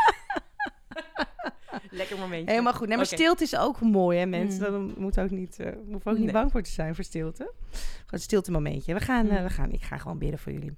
[1.90, 2.50] Lekker momentje.
[2.50, 2.88] Helemaal goed.
[2.88, 4.72] Nee, maar stilte is ook mooi, hè, mensen.
[4.72, 4.86] Mm.
[4.94, 6.32] Dan moet ook niet, eh moet ook niet Nee.
[6.32, 7.52] bang voor te zijn voor stilte.
[7.72, 8.94] Gewoon een stilte momentje.
[8.94, 9.42] We gaan, eh, Mm.
[9.42, 10.74] we gaan, ik ga gewoon bidden voor jullie.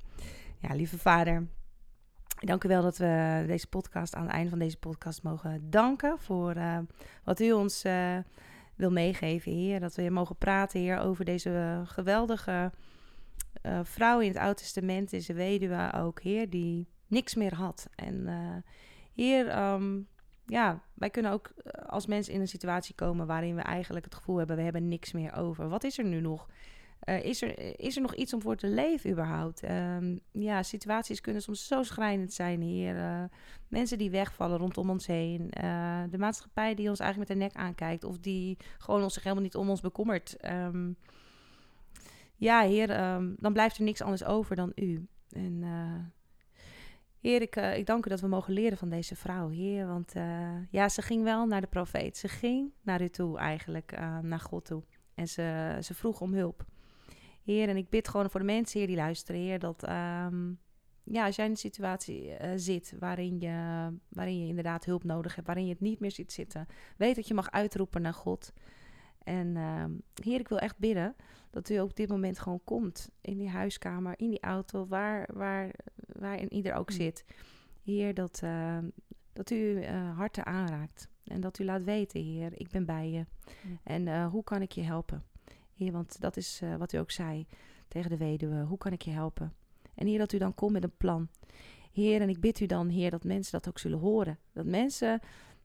[0.59, 1.47] Ja, lieve vader.
[2.41, 6.17] Dank u wel dat we deze podcast aan het einde van deze podcast mogen danken
[6.19, 6.79] voor eh,
[7.25, 7.85] wat u ons
[8.81, 9.81] wil meegeven, Heer.
[9.81, 12.73] Dat we mogen praten, Heer, over deze eh, geweldige
[13.63, 17.89] eh, vrouw in het Oude Testament, deze weduwe ook, Heer, die niks meer had.
[17.95, 18.57] En eh,
[19.15, 20.01] Heer, ehm,
[20.47, 21.53] ja, wij kunnen ook
[21.87, 25.13] als mensen in een situatie komen waarin we eigenlijk het gevoel hebben, we hebben niks
[25.13, 25.69] meer over.
[25.69, 26.49] Wat is er nu nog?
[27.01, 29.63] Eh, is, er, is er nog iets om voor te leven überhaupt?
[29.63, 32.97] Ehm, ja, situaties kunnen soms zo schrijnend zijn hier.
[32.97, 33.25] Eh,
[33.69, 35.51] mensen die wegvallen rondom ons heen.
[35.51, 38.05] Eh, de maatschappij die ons eigenlijk met de nek aankijkt.
[38.05, 40.37] Of die gewoon ons zich helemaal niet om ons bekommert.
[40.37, 40.93] Ehm,
[42.37, 45.07] ja, heer, ehm, dan blijft er niks anders over dan u.
[45.31, 46.05] En eh,
[47.21, 49.87] heer, ik, eh, ik dank u dat we mogen leren van deze vrouw, heer.
[49.87, 52.17] Want eh, ja, ze ging wel naar de profeet.
[52.17, 54.83] Ze ging naar u toe eigenlijk, eh, naar God toe.
[55.15, 56.65] En ze, ze vroeg om hulp.
[57.51, 60.53] Heer, en ik bid gewoon voor de mensen hier die luisteren, Heer, dat ehm,
[61.03, 65.35] ja, als jij in een situatie eh, zit waarin je, waarin je inderdaad hulp nodig
[65.35, 68.53] hebt, waarin je het niet meer ziet zitten, weet dat je mag uitroepen naar God.
[69.23, 69.91] En ehm,
[70.25, 71.17] Heer, ik wil echt bidden
[71.51, 75.71] dat u op dit moment gewoon komt in die huiskamer, in die auto, waar, waar,
[76.07, 76.97] waarin ieder ook Mm.
[76.97, 77.25] zit.
[77.85, 78.89] Heer, dat, ehm,
[79.33, 83.27] dat u eh, harten aanraakt en dat u laat weten, Heer, ik ben bij je.
[83.63, 83.79] Mm.
[83.85, 85.25] En eh, hoe kan ik je helpen?
[85.89, 87.47] Want dat is eh, wat u ook zei
[87.89, 88.63] tegen de weduwe.
[88.63, 89.55] Hoe kan ik je helpen?
[89.95, 91.29] En Heer, dat u dan komt met een plan.
[91.93, 94.39] Heer, en ik bid u dan, Heer, dat mensen dat ook zullen horen.
[94.53, 95.21] Dat mensen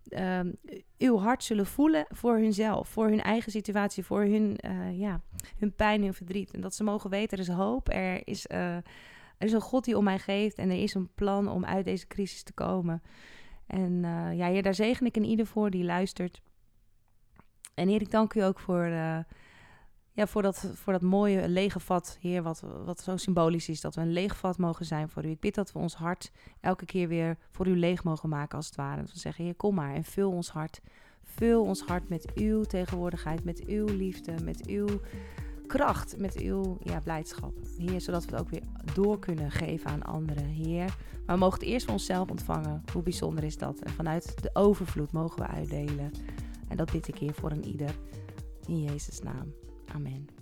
[0.08, 0.52] ehm,
[0.98, 5.22] uw hart zullen voelen voor hunzelf, voor hun eigen situatie, voor hun, eh, ja,
[5.58, 6.52] hun pijn, hun verdriet.
[6.52, 8.76] En dat ze mogen weten, er is hoop, er is, eh,
[9.38, 11.86] er is een God die om mij geeft en er is een plan om uit
[11.86, 13.02] deze crisis te komen.
[13.68, 14.00] En
[14.36, 16.42] ja, Heer, daar zegen ik in ieder voor die luistert.
[17.74, 18.90] En Heer, ik dank u ook voor,
[20.16, 23.82] ja, voor, dat, voor dat mooie lege vat, Heer, wat, wat zo symbolisch is.
[23.82, 25.30] Dat we een leeg vat mogen zijn voor u.
[25.30, 28.66] Ik bid dat we ons hart elke keer weer voor u leeg mogen maken, als
[28.66, 29.02] het ware.
[29.02, 30.82] Dat we zeggen, Heer, kom maar en vul ons hart.
[31.24, 34.88] Vul ons hart met uw tegenwoordigheid, met uw liefde, met uw
[35.68, 37.54] kracht, met uw ja, blijdschap.
[37.78, 38.64] Heer, zodat we het ook weer
[38.94, 40.96] door kunnen geven aan anderen, Heer.
[41.26, 42.84] Maar we mogen het eerst voor onszelf ontvangen.
[42.94, 43.80] Hoe bijzonder is dat?
[43.80, 46.12] En vanuit de overvloed mogen we uitdelen.
[46.68, 47.96] En dat bid ik, Heer, voor een ieder.
[48.66, 49.65] In Jezus' naam.
[49.94, 50.35] Amen.